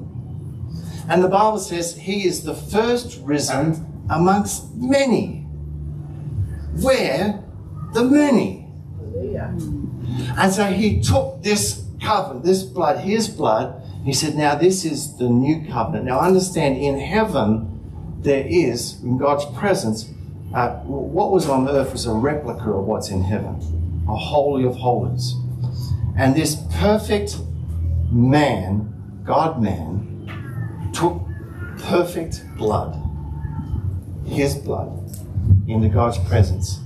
And 1.09 1.25
the 1.25 1.29
Bible 1.29 1.59
says 1.59 1.97
he 1.97 2.27
is 2.27 2.45
the 2.45 2.55
first 2.55 3.21
risen 3.23 4.05
amongst 4.09 4.75
many. 4.77 5.43
Where 6.81 7.43
the 7.93 8.05
many. 8.05 8.69
And 10.39 10.53
so 10.53 10.67
he 10.67 11.01
took 11.01 11.43
this 11.43 11.85
covenant, 12.01 12.45
this 12.45 12.63
blood, 12.63 12.99
his 12.99 13.29
blood. 13.29 13.83
He 14.05 14.13
said, 14.13 14.35
Now 14.35 14.55
this 14.55 14.85
is 14.85 15.17
the 15.17 15.29
new 15.29 15.67
covenant. 15.71 16.07
Now 16.07 16.21
understand, 16.21 16.79
in 16.79 16.99
heaven, 16.99 18.19
there 18.23 18.47
is, 18.47 19.03
in 19.03 19.19
God's 19.19 19.45
presence, 19.59 20.11
uh, 20.55 20.71
what 20.81 21.31
was 21.31 21.49
on 21.49 21.69
earth 21.69 21.93
was 21.93 22.07
a 22.07 22.13
replica 22.13 22.71
of 22.71 22.85
what's 22.85 23.11
in 23.11 23.23
heaven, 23.23 23.57
a 24.09 24.17
holy 24.17 24.65
of 24.65 24.77
holies. 24.77 25.35
And 26.17 26.35
this 26.35 26.57
perfect 26.75 27.39
man, 28.11 29.23
God 29.25 29.63
man, 29.63 30.91
took 30.93 31.23
perfect 31.79 32.43
blood, 32.57 33.01
his 34.27 34.57
blood, 34.57 34.97
into 35.67 35.89
God's 35.89 36.19
presence 36.19 36.81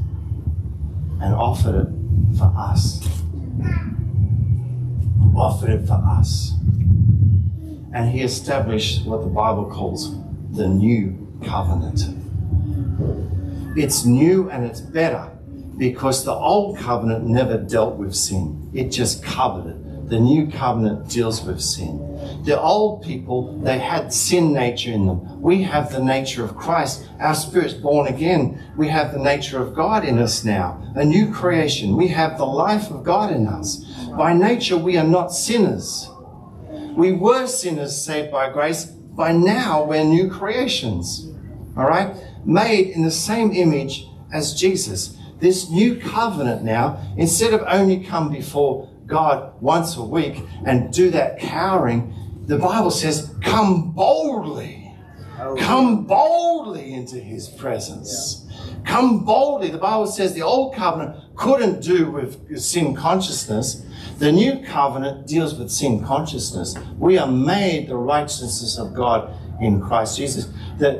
and 1.20 1.34
offered 1.34 1.86
it 1.86 2.38
for 2.38 2.52
us. 2.56 3.00
Offered 5.36 5.70
it 5.70 5.86
for 5.86 5.94
us. 5.94 6.52
And 7.92 8.10
he 8.10 8.20
established 8.20 9.06
what 9.06 9.22
the 9.22 9.28
Bible 9.28 9.64
calls 9.70 10.14
the 10.52 10.68
new 10.68 11.40
covenant. 11.44 12.02
It's 13.76 14.04
new 14.04 14.50
and 14.50 14.64
it's 14.64 14.80
better 14.80 15.30
because 15.76 16.24
the 16.24 16.32
old 16.32 16.78
covenant 16.78 17.26
never 17.26 17.56
dealt 17.56 17.96
with 17.96 18.14
sin, 18.14 18.70
it 18.72 18.90
just 18.90 19.22
covered 19.24 19.66
it. 19.66 20.08
The 20.08 20.20
new 20.20 20.50
covenant 20.50 21.08
deals 21.08 21.42
with 21.42 21.60
sin. 21.62 21.98
The 22.44 22.60
old 22.60 23.02
people, 23.02 23.58
they 23.60 23.78
had 23.78 24.12
sin 24.12 24.52
nature 24.52 24.92
in 24.92 25.06
them. 25.06 25.40
We 25.40 25.62
have 25.62 25.90
the 25.90 26.04
nature 26.04 26.44
of 26.44 26.56
Christ. 26.56 27.08
Our 27.20 27.34
spirit's 27.34 27.74
born 27.74 28.08
again. 28.08 28.62
We 28.76 28.88
have 28.88 29.12
the 29.12 29.18
nature 29.18 29.62
of 29.62 29.74
God 29.74 30.04
in 30.04 30.18
us 30.18 30.44
now, 30.44 30.92
a 30.94 31.04
new 31.04 31.32
creation. 31.32 31.96
We 31.96 32.08
have 32.08 32.36
the 32.36 32.44
life 32.44 32.90
of 32.90 33.02
God 33.02 33.32
in 33.32 33.46
us. 33.46 33.82
By 34.16 34.34
nature, 34.34 34.76
we 34.76 34.98
are 34.98 35.06
not 35.06 35.32
sinners. 35.32 36.08
We 36.94 37.12
were 37.12 37.46
sinners 37.46 38.00
saved 38.00 38.30
by 38.30 38.50
grace. 38.50 38.84
By 38.84 39.32
now, 39.32 39.84
we're 39.84 40.04
new 40.04 40.30
creations. 40.30 41.32
All 41.76 41.86
right? 41.86 42.14
Made 42.44 42.88
in 42.88 43.02
the 43.04 43.10
same 43.10 43.52
image 43.52 44.06
as 44.32 44.54
Jesus. 44.54 45.16
This 45.40 45.70
new 45.70 45.96
covenant 45.96 46.62
now, 46.62 47.00
instead 47.16 47.52
of 47.52 47.62
only 47.66 48.02
come 48.02 48.30
before 48.30 48.88
God 49.06 49.60
once 49.60 49.96
a 49.96 50.02
week 50.02 50.42
and 50.64 50.92
do 50.92 51.10
that 51.10 51.38
cowering, 51.38 52.14
the 52.46 52.58
Bible 52.58 52.90
says, 52.90 53.34
come 53.42 53.92
boldly. 53.92 54.80
Come 55.58 56.04
boldly 56.04 56.94
into 56.94 57.16
his 57.16 57.48
presence. 57.48 58.46
Come 58.84 59.24
boldly. 59.24 59.70
The 59.70 59.78
Bible 59.78 60.06
says 60.06 60.32
the 60.32 60.42
old 60.42 60.74
covenant 60.74 61.16
couldn't 61.34 61.80
do 61.82 62.10
with 62.10 62.58
sin 62.60 62.94
consciousness. 62.94 63.84
The 64.18 64.30
new 64.30 64.62
covenant 64.64 65.26
deals 65.26 65.54
with 65.54 65.70
sin 65.70 66.04
consciousness. 66.04 66.76
We 66.98 67.18
are 67.18 67.26
made 67.26 67.88
the 67.88 67.96
righteousness 67.96 68.78
of 68.78 68.94
God 68.94 69.34
in 69.60 69.80
Christ 69.80 70.16
Jesus. 70.16 70.46
The, 70.78 70.90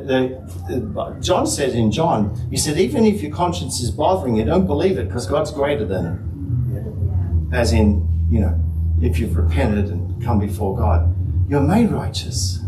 the, 0.68 0.74
the, 0.74 1.20
John 1.20 1.46
said 1.46 1.70
in 1.70 1.90
John, 1.90 2.36
he 2.50 2.56
said, 2.56 2.78
even 2.78 3.04
if 3.04 3.22
your 3.22 3.34
conscience 3.34 3.80
is 3.80 3.90
bothering 3.90 4.36
you, 4.36 4.44
don't 4.44 4.66
believe 4.66 4.98
it 4.98 5.08
because 5.08 5.26
God's 5.26 5.50
greater 5.50 5.84
than 5.84 6.06
it. 6.06 7.54
As 7.54 7.72
in, 7.72 8.08
you 8.30 8.40
know, 8.40 8.58
if 9.00 9.18
you've 9.18 9.36
repented 9.36 9.90
and 9.90 10.22
come 10.22 10.38
before 10.38 10.76
God, 10.76 11.14
you're 11.48 11.60
made 11.60 11.90
righteous. 11.90 12.60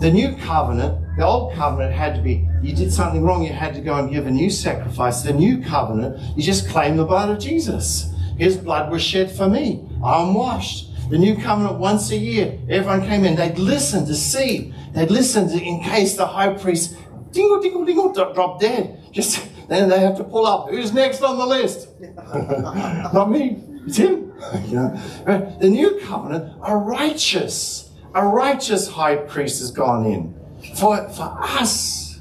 The 0.00 0.10
new 0.10 0.36
covenant, 0.36 1.16
the 1.16 1.24
old 1.24 1.54
covenant 1.54 1.94
had 1.94 2.14
to 2.16 2.20
be, 2.20 2.46
you 2.62 2.74
did 2.74 2.92
something 2.92 3.22
wrong, 3.22 3.42
you 3.42 3.52
had 3.52 3.74
to 3.74 3.80
go 3.80 3.94
and 3.94 4.10
give 4.10 4.26
a 4.26 4.30
new 4.30 4.50
sacrifice. 4.50 5.22
The 5.22 5.32
new 5.32 5.62
covenant, 5.62 6.20
you 6.36 6.42
just 6.42 6.68
claim 6.68 6.96
the 6.96 7.04
blood 7.04 7.30
of 7.30 7.38
Jesus. 7.38 8.12
His 8.38 8.56
blood 8.56 8.90
was 8.92 9.02
shed 9.02 9.30
for 9.30 9.48
me. 9.48 9.88
I'm 10.04 10.34
washed. 10.34 10.90
The 11.08 11.18
new 11.18 11.36
covenant, 11.36 11.78
once 11.78 12.10
a 12.10 12.16
year, 12.16 12.58
everyone 12.68 13.02
came 13.02 13.24
in. 13.24 13.36
They'd 13.36 13.58
listen 13.58 14.06
to 14.06 14.14
see. 14.14 14.74
They'd 14.92 15.10
listen 15.10 15.48
to, 15.48 15.62
in 15.62 15.82
case 15.82 16.16
the 16.16 16.26
high 16.26 16.54
priest, 16.54 16.96
dingle, 17.30 17.60
dingle, 17.60 17.84
dingle, 17.84 18.12
drop, 18.12 18.60
dead. 18.60 19.02
Just 19.12 19.46
then 19.68 19.88
they 19.88 20.00
have 20.00 20.16
to 20.16 20.24
pull 20.24 20.46
up. 20.46 20.68
Who's 20.70 20.92
next 20.92 21.22
on 21.22 21.38
the 21.38 21.46
list? 21.46 21.88
Not 22.34 23.30
me. 23.30 23.62
It's 23.86 23.98
him. 23.98 24.32
you 24.66 24.76
know, 24.76 25.56
the 25.60 25.68
new 25.68 26.00
covenant, 26.00 26.52
a 26.64 26.76
righteous, 26.76 27.90
a 28.14 28.26
righteous 28.26 28.88
high 28.88 29.16
priest 29.16 29.60
has 29.60 29.70
gone 29.70 30.06
in 30.06 30.34
for, 30.74 31.08
for 31.10 31.36
us. 31.40 32.20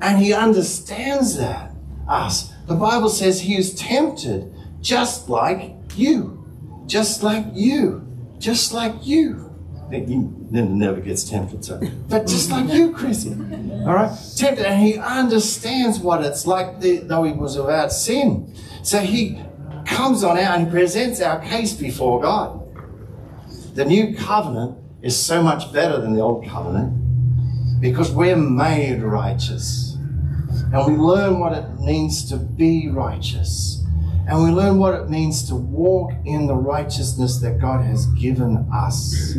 And 0.00 0.18
he 0.18 0.32
understands 0.32 1.36
that, 1.36 1.72
us. 2.08 2.52
The 2.66 2.74
Bible 2.74 3.10
says 3.10 3.40
he 3.40 3.56
is 3.56 3.74
tempted 3.74 4.52
just 4.80 5.28
like 5.28 5.74
you. 5.94 6.44
Just 6.86 7.22
like 7.22 7.44
you. 7.52 8.06
Just 8.44 8.74
like 8.74 9.06
you. 9.06 9.50
He 9.90 10.16
never 10.16 11.00
gets 11.00 11.24
tempted, 11.24 11.64
so. 11.64 11.80
But 12.10 12.26
just 12.26 12.50
like 12.50 12.70
you, 12.70 12.92
Chrissy. 12.92 13.30
All 13.30 13.94
right? 13.94 14.10
Tempted. 14.36 14.66
And 14.66 14.82
he 14.82 14.98
understands 14.98 15.98
what 15.98 16.22
it's 16.22 16.46
like, 16.46 16.78
though 16.78 17.22
he 17.22 17.32
was 17.32 17.56
without 17.56 17.90
sin. 17.90 18.54
So 18.82 18.98
he 18.98 19.42
comes 19.86 20.22
on 20.24 20.36
out 20.36 20.58
and 20.58 20.70
presents 20.70 21.22
our 21.22 21.40
case 21.40 21.72
before 21.72 22.20
God. 22.20 22.60
The 23.74 23.86
new 23.86 24.14
covenant 24.14 24.76
is 25.00 25.16
so 25.18 25.42
much 25.42 25.72
better 25.72 25.98
than 25.98 26.12
the 26.12 26.20
old 26.20 26.46
covenant 26.46 27.80
because 27.80 28.10
we're 28.10 28.36
made 28.36 29.00
righteous. 29.00 29.96
And 30.70 30.86
we 30.86 30.98
learn 30.98 31.40
what 31.40 31.54
it 31.54 31.80
means 31.80 32.28
to 32.28 32.36
be 32.36 32.90
righteous. 32.90 33.83
And 34.26 34.42
we 34.42 34.50
learn 34.50 34.78
what 34.78 34.94
it 34.94 35.10
means 35.10 35.46
to 35.48 35.54
walk 35.54 36.12
in 36.24 36.46
the 36.46 36.54
righteousness 36.54 37.38
that 37.38 37.60
God 37.60 37.84
has 37.84 38.06
given 38.14 38.66
us. 38.72 39.34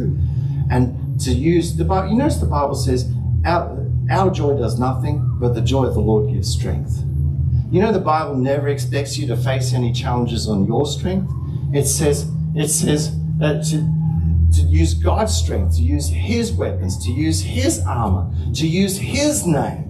And 0.69 1.19
to 1.21 1.31
use 1.31 1.75
the 1.75 1.85
Bible, 1.85 2.11
you 2.11 2.17
notice 2.17 2.37
the 2.37 2.45
Bible 2.45 2.75
says, 2.75 3.11
our, 3.45 3.87
our 4.11 4.29
joy 4.31 4.57
does 4.57 4.79
nothing, 4.79 5.37
but 5.39 5.53
the 5.53 5.61
joy 5.61 5.85
of 5.85 5.93
the 5.95 6.01
Lord 6.01 6.31
gives 6.31 6.49
strength. 6.49 7.03
You 7.71 7.81
know, 7.81 7.91
the 7.91 7.99
Bible 7.99 8.35
never 8.35 8.67
expects 8.67 9.17
you 9.17 9.25
to 9.27 9.35
face 9.35 9.73
any 9.73 9.91
challenges 9.91 10.47
on 10.47 10.65
your 10.65 10.85
strength. 10.85 11.31
It 11.73 11.85
says, 11.85 12.29
it 12.55 12.69
says 12.69 13.15
uh, 13.41 13.61
to, 13.63 13.91
to 14.55 14.61
use 14.61 14.93
God's 14.93 15.35
strength, 15.35 15.77
to 15.77 15.81
use 15.81 16.07
His 16.07 16.51
weapons, 16.53 17.03
to 17.05 17.11
use 17.11 17.41
His 17.41 17.81
armor, 17.81 18.31
to 18.53 18.67
use 18.67 18.97
His 18.97 19.47
name. 19.47 19.81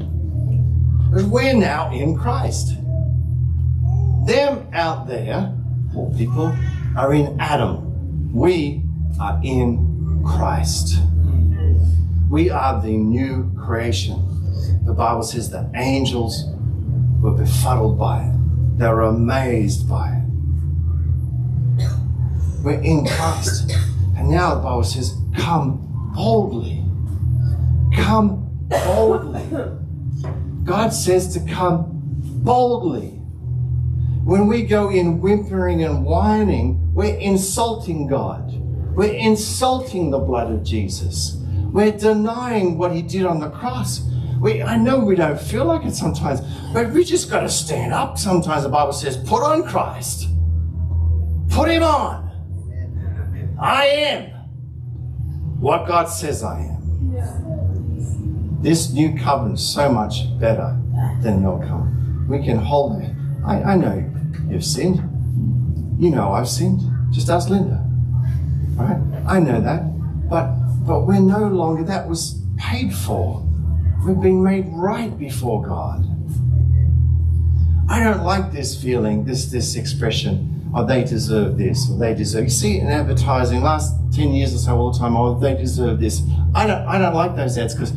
We're 1.11 1.53
now 1.53 1.93
in 1.93 2.17
Christ. 2.17 2.77
Them 4.25 4.67
out 4.73 5.07
there, 5.07 5.53
poor 5.93 6.11
people, 6.15 6.55
are 6.97 7.13
in 7.13 7.39
Adam. 7.39 8.33
We 8.33 8.81
are 9.19 9.39
in 9.43 10.23
Christ. 10.25 10.97
We 12.29 12.49
are 12.49 12.81
the 12.81 12.97
new 12.97 13.51
creation. 13.55 14.19
The 14.85 14.93
Bible 14.93 15.23
says 15.23 15.49
the 15.51 15.69
angels 15.75 16.45
were 17.21 17.31
befuddled 17.31 17.99
by 17.99 18.23
it. 18.23 18.77
They 18.77 18.87
were 18.87 19.03
amazed 19.03 19.87
by 19.87 20.09
it. 20.09 20.23
We're 22.63 22.81
in 22.81 23.05
Christ. 23.05 23.71
And 24.17 24.29
now 24.29 24.55
the 24.55 24.61
Bible 24.61 24.83
says, 24.83 25.15
come 25.37 26.11
boldly. 26.15 26.83
Come 27.95 28.49
boldly. 28.69 29.45
God 30.63 30.89
says 30.89 31.31
to 31.35 31.39
come 31.47 31.91
boldly. 32.43 33.14
When 34.25 34.47
we 34.47 34.63
go 34.63 34.89
in 34.89 35.21
whimpering 35.21 35.83
and 35.83 36.03
whining, 36.03 36.91
we're 36.95 37.15
insulting 37.15 38.07
God. 38.07 38.53
We're 38.95 39.13
insulting 39.13 40.09
the 40.09 40.17
blood 40.17 40.51
of 40.51 40.63
Jesus. 40.63 41.37
We're 41.71 41.91
denying 41.91 42.79
what 42.79 42.91
he 42.91 43.03
did 43.03 43.27
on 43.27 43.39
the 43.39 43.51
cross. 43.51 44.01
We, 44.41 44.63
I 44.63 44.77
know 44.77 44.97
we 44.97 45.15
don't 45.15 45.39
feel 45.39 45.65
like 45.65 45.85
it 45.85 45.93
sometimes, 45.93 46.41
but 46.73 46.91
we 46.91 47.03
just 47.03 47.29
got 47.29 47.41
to 47.41 47.49
stand 47.49 47.93
up. 47.93 48.17
Sometimes 48.17 48.63
the 48.63 48.69
Bible 48.69 48.93
says, 48.93 49.15
put 49.15 49.43
on 49.43 49.61
Christ. 49.63 50.27
Put 51.49 51.69
him 51.69 51.83
on. 51.83 52.25
I 53.61 53.85
am 53.85 54.31
what 55.59 55.87
God 55.87 56.05
says 56.05 56.41
I 56.41 56.61
am. 56.61 58.59
This 58.63 58.91
new 58.91 59.15
covenant 59.19 59.59
is 59.59 59.71
so 59.71 59.87
much 59.87 60.35
better 60.39 60.81
than 61.21 61.43
your 61.43 61.59
covenant. 61.59 62.27
We 62.27 62.43
can 62.43 62.57
hold 62.57 63.03
it. 63.03 63.14
I, 63.45 63.73
I 63.73 63.75
know 63.75 64.03
you've 64.49 64.65
sinned. 64.65 64.97
You 66.01 66.09
know 66.09 66.31
I've 66.31 66.49
sinned. 66.49 66.81
Just 67.11 67.29
ask 67.29 67.49
Linda. 67.49 67.85
Right? 68.75 68.99
I 69.27 69.39
know 69.39 69.61
that. 69.61 69.83
But 70.29 70.53
but 70.85 71.01
we're 71.01 71.19
no 71.19 71.47
longer 71.47 71.83
that 71.83 72.07
was 72.07 72.41
paid 72.57 72.93
for. 72.93 73.45
We've 74.05 74.19
been 74.19 74.43
made 74.43 74.65
right 74.69 75.17
before 75.17 75.65
God. 75.65 76.05
I 77.87 78.03
don't 78.03 78.23
like 78.23 78.51
this 78.51 78.81
feeling, 78.81 79.25
this 79.25 79.45
this 79.45 79.75
expression, 79.75 80.71
oh 80.75 80.85
they 80.85 81.03
deserve 81.03 81.57
this, 81.57 81.89
or 81.89 81.99
they 81.99 82.13
deserve 82.15 82.45
you 82.45 82.49
see 82.49 82.79
in 82.79 82.87
advertising 82.87 83.61
last 83.61 83.93
ten 84.11 84.33
years 84.33 84.53
or 84.53 84.57
so 84.57 84.75
all 84.75 84.91
the 84.91 84.99
time, 84.99 85.15
oh 85.15 85.39
they 85.39 85.55
deserve 85.55 85.99
this. 85.99 86.21
I 86.53 86.65
don't 86.65 86.85
I 86.87 86.97
don't 86.97 87.13
like 87.13 87.35
those 87.35 87.57
ads 87.57 87.75
because 87.75 87.91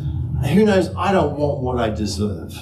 who 0.52 0.64
knows 0.64 0.94
I 0.94 1.12
don't 1.12 1.36
want 1.36 1.60
what 1.60 1.78
I 1.78 1.90
deserve. 1.90 2.52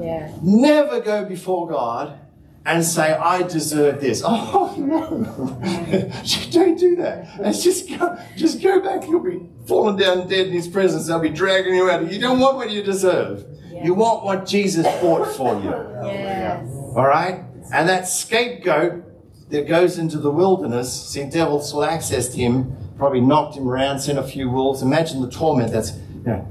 Yeah. 0.00 0.32
Never 0.42 1.00
go 1.00 1.24
before 1.24 1.68
God 1.68 2.18
and 2.66 2.84
say, 2.84 3.12
I 3.12 3.42
deserve 3.42 4.00
this. 4.00 4.22
Oh 4.56 4.74
no. 4.78 5.24
Don't 6.50 6.78
do 6.78 6.96
that. 6.96 7.40
Let's 7.40 7.62
just 7.62 7.88
go 7.88 8.18
just 8.36 8.62
go 8.62 8.80
back. 8.80 9.06
You'll 9.06 9.20
be 9.20 9.40
falling 9.66 9.96
down 9.96 10.28
dead 10.28 10.48
in 10.48 10.52
his 10.52 10.68
presence. 10.68 11.06
They'll 11.06 11.20
be 11.20 11.28
dragging 11.30 11.74
you 11.74 11.90
out. 11.90 12.10
You 12.10 12.20
don't 12.20 12.38
want 12.40 12.56
what 12.56 12.70
you 12.70 12.82
deserve. 12.82 13.44
You 13.82 13.94
want 13.94 14.24
what 14.24 14.46
Jesus 14.46 14.86
bought 15.00 15.26
for 15.36 15.54
you. 15.60 15.70
Yes. 16.04 16.68
All 16.96 17.06
right? 17.06 17.40
And 17.72 17.88
that 17.88 18.06
scapegoat 18.06 19.04
that 19.50 19.66
goes 19.66 19.98
into 19.98 20.18
the 20.18 20.30
wilderness, 20.30 21.10
see, 21.10 21.24
devils 21.24 21.72
will 21.72 21.84
access 21.84 22.32
him, 22.32 22.76
probably 22.98 23.20
knocked 23.20 23.56
him 23.56 23.68
around, 23.68 24.00
sent 24.00 24.18
a 24.18 24.22
few 24.22 24.50
wolves. 24.50 24.82
Imagine 24.82 25.22
the 25.22 25.30
torment 25.30 25.72
that's, 25.72 25.92
you 25.92 26.22
know, 26.26 26.48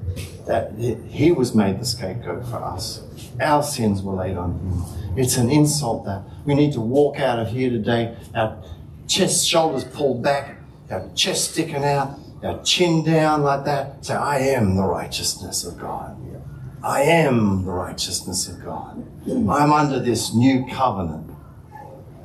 that 0.47 0.73
he 1.09 1.31
was 1.31 1.53
made 1.53 1.79
the 1.79 1.85
scapegoat 1.85 2.45
for 2.47 2.63
us. 2.63 3.01
Our 3.41 3.63
sins 3.63 4.01
were 4.01 4.13
laid 4.13 4.37
on 4.37 4.53
him. 4.53 5.17
It's 5.17 5.37
an 5.37 5.49
insult 5.49 6.05
that 6.05 6.23
we 6.45 6.55
need 6.55 6.73
to 6.73 6.81
walk 6.81 7.19
out 7.19 7.39
of 7.39 7.49
here 7.49 7.69
today, 7.69 8.15
our 8.35 8.61
chest, 9.07 9.47
shoulders 9.47 9.83
pulled 9.83 10.23
back, 10.23 10.57
our 10.89 11.09
chest 11.15 11.51
sticking 11.51 11.83
out, 11.83 12.19
our 12.43 12.61
chin 12.63 13.03
down 13.03 13.43
like 13.43 13.65
that. 13.65 14.05
Say, 14.05 14.15
I 14.15 14.39
am 14.39 14.75
the 14.75 14.83
righteousness 14.83 15.63
of 15.63 15.79
God. 15.79 16.17
I 16.83 17.03
am 17.03 17.63
the 17.63 17.71
righteousness 17.71 18.49
of 18.49 18.63
God. 18.63 19.05
I'm 19.25 19.71
under 19.71 19.99
this 19.99 20.33
new 20.33 20.65
covenant. 20.67 21.31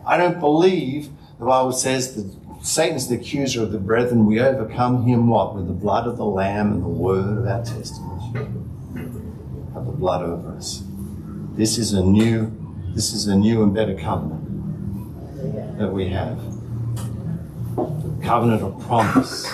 I 0.04 0.16
don't 0.16 0.40
believe 0.40 1.10
the 1.38 1.44
Bible 1.44 1.70
says 1.70 2.16
that 2.16 2.64
Satan's 2.64 3.08
the 3.08 3.14
accuser 3.14 3.62
of 3.62 3.70
the 3.70 3.78
brethren. 3.78 4.26
We 4.26 4.40
overcome 4.40 5.06
him 5.06 5.28
what? 5.28 5.54
With 5.54 5.68
the 5.68 5.74
blood 5.74 6.08
of 6.08 6.16
the 6.16 6.24
Lamb 6.24 6.72
and 6.72 6.82
the 6.82 6.88
word 6.88 7.38
of 7.38 7.46
our 7.46 7.64
testimony. 7.64 8.32
Have 9.74 9.86
the 9.86 9.92
blood 9.92 10.22
over 10.24 10.56
us. 10.56 10.82
This 11.58 11.76
is 11.76 11.92
a 11.92 12.04
new, 12.04 12.52
this 12.94 13.12
is 13.12 13.26
a 13.26 13.34
new 13.34 13.64
and 13.64 13.74
better 13.74 13.96
covenant 13.96 15.76
that 15.76 15.92
we 15.92 16.08
have. 16.08 16.38
Covenant 18.22 18.62
of 18.62 18.80
promise. 18.86 19.50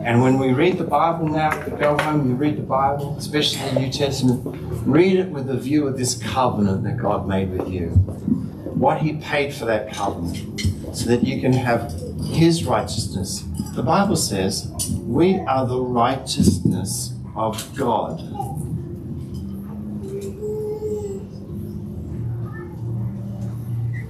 And 0.00 0.22
when 0.22 0.38
we 0.38 0.54
read 0.54 0.78
the 0.78 0.84
Bible 0.84 1.28
now, 1.28 1.50
go 1.68 1.98
home, 1.98 2.30
you 2.30 2.34
read 2.34 2.56
the 2.56 2.62
Bible, 2.62 3.14
especially 3.18 3.60
the 3.68 3.80
New 3.80 3.92
Testament, 3.92 4.40
read 4.86 5.18
it 5.18 5.28
with 5.28 5.50
a 5.50 5.56
view 5.58 5.86
of 5.86 5.98
this 5.98 6.14
covenant 6.14 6.84
that 6.84 6.96
God 6.96 7.28
made 7.28 7.50
with 7.50 7.68
you. 7.68 7.88
What 7.90 9.02
He 9.02 9.18
paid 9.18 9.52
for 9.52 9.66
that 9.66 9.92
covenant, 9.92 10.62
so 10.96 11.10
that 11.10 11.24
you 11.24 11.42
can 11.42 11.52
have 11.52 11.92
His 12.24 12.64
righteousness. 12.64 13.44
The 13.74 13.82
Bible 13.82 14.16
says, 14.16 14.72
we 15.02 15.40
are 15.40 15.66
the 15.66 15.78
righteousness 15.78 17.12
of 17.34 17.76
God. 17.76 18.22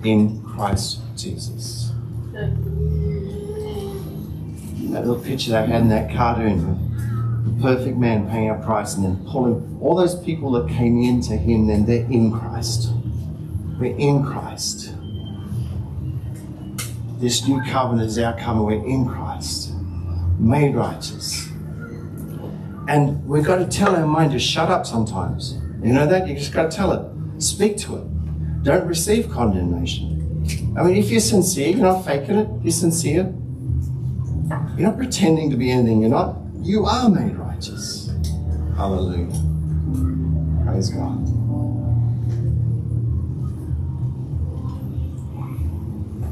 In 0.07 0.41
Christ 0.45 1.01
Jesus. 1.17 1.91
That 4.93 5.05
little 5.05 5.19
picture 5.21 5.51
they 5.51 5.67
had 5.67 5.83
in 5.83 5.89
that 5.89 6.15
cartoon 6.15 6.87
the 7.45 7.61
perfect 7.61 7.97
man 7.97 8.29
paying 8.31 8.49
our 8.51 8.63
price 8.63 8.95
and 8.95 9.05
then 9.05 9.27
pulling 9.27 9.79
all 9.81 9.97
those 9.97 10.15
people 10.21 10.53
that 10.53 10.69
came 10.69 11.03
into 11.03 11.37
him, 11.37 11.67
then 11.67 11.87
they're 11.87 12.09
in 12.11 12.31
Christ. 12.31 12.91
We're 13.81 13.97
in 13.97 14.25
Christ. 14.25 14.95
This 17.19 17.49
new 17.49 17.61
covenant 17.63 18.09
is 18.09 18.19
our 18.19 18.39
covenant. 18.39 18.67
We're 18.67 18.87
in 18.89 19.07
Christ, 19.07 19.73
made 20.39 20.77
righteous. 20.77 21.49
And 22.89 23.27
we've 23.27 23.45
got 23.45 23.57
to 23.57 23.67
tell 23.67 23.97
our 23.97 24.07
mind 24.07 24.31
to 24.33 24.39
shut 24.39 24.71
up 24.71 24.87
sometimes. 24.87 25.59
You 25.83 25.93
know 25.93 26.07
that? 26.07 26.29
You 26.29 26.37
just 26.37 26.53
got 26.53 26.71
to 26.71 26.77
tell 26.77 26.93
it. 26.93 27.43
Speak 27.43 27.77
to 27.79 27.97
it. 27.97 28.16
Don't 28.67 28.89
receive 28.89 29.31
condemnation. 29.31 30.75
I 30.77 30.83
mean, 30.83 30.97
if 30.97 31.09
you're 31.09 31.21
sincere, 31.21 31.69
you're 31.69 31.87
not 31.87 32.05
faking 32.05 32.35
it, 32.35 32.49
you're 32.65 32.73
sincere. 32.73 33.33
You're 34.77 34.89
not 34.89 34.97
pretending 34.97 35.51
to 35.51 35.57
be 35.57 35.71
anything 35.71 36.01
you're 36.01 36.11
not. 36.11 36.35
You 36.63 36.85
are 36.85 37.09
made 37.09 37.37
righteous. 37.37 38.11
Hallelujah. 38.77 39.29
Praise 40.65 40.89
God. 40.89 41.15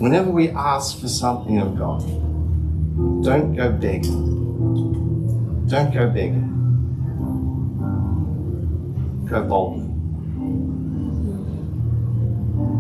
Whenever 0.00 0.32
we 0.32 0.50
ask 0.50 0.98
for 1.00 1.06
something 1.06 1.60
of 1.60 1.78
God, 1.78 2.00
don't 3.22 3.54
go 3.54 3.70
begging. 3.70 5.68
Don't 5.68 5.94
go 5.94 6.10
begging. 6.10 6.50
Go 9.30 9.44
boldly. 9.44 9.93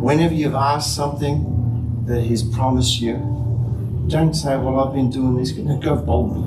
Whenever 0.04 0.34
you've 0.34 0.54
asked 0.54 0.94
something 0.94 2.04
that 2.04 2.20
He's 2.20 2.42
promised 2.42 3.00
you, 3.00 3.14
don't 4.06 4.34
say, 4.34 4.54
Well, 4.54 4.78
I've 4.78 4.92
been 4.92 5.08
doing 5.08 5.36
this. 5.38 5.56
No, 5.56 5.78
go 5.78 5.96
boldly. 5.96 6.44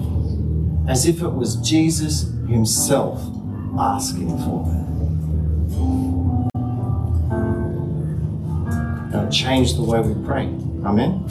As 0.87 1.07
if 1.07 1.23
it 1.23 1.29
was 1.29 1.55
Jesus 1.55 2.31
Himself 2.47 3.19
asking 3.79 4.37
for 4.45 4.61
it. 4.69 4.77
It'll 9.11 9.31
change 9.31 9.73
the 9.73 9.81
way 9.81 10.01
we 10.01 10.13
pray. 10.23 10.43
Amen? 10.85 11.25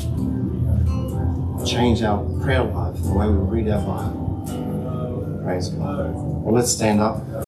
Change 1.65 2.03
our 2.03 2.25
prayer 2.43 2.65
life, 2.65 3.01
the 3.05 3.13
way 3.15 3.29
we 3.29 3.63
read 3.63 3.69
our 3.69 3.81
Bible. 3.83 5.43
Praise 5.45 5.69
God. 5.69 6.13
Well, 6.13 6.53
let's 6.53 6.73
stand 6.73 7.01
up. 7.01 7.23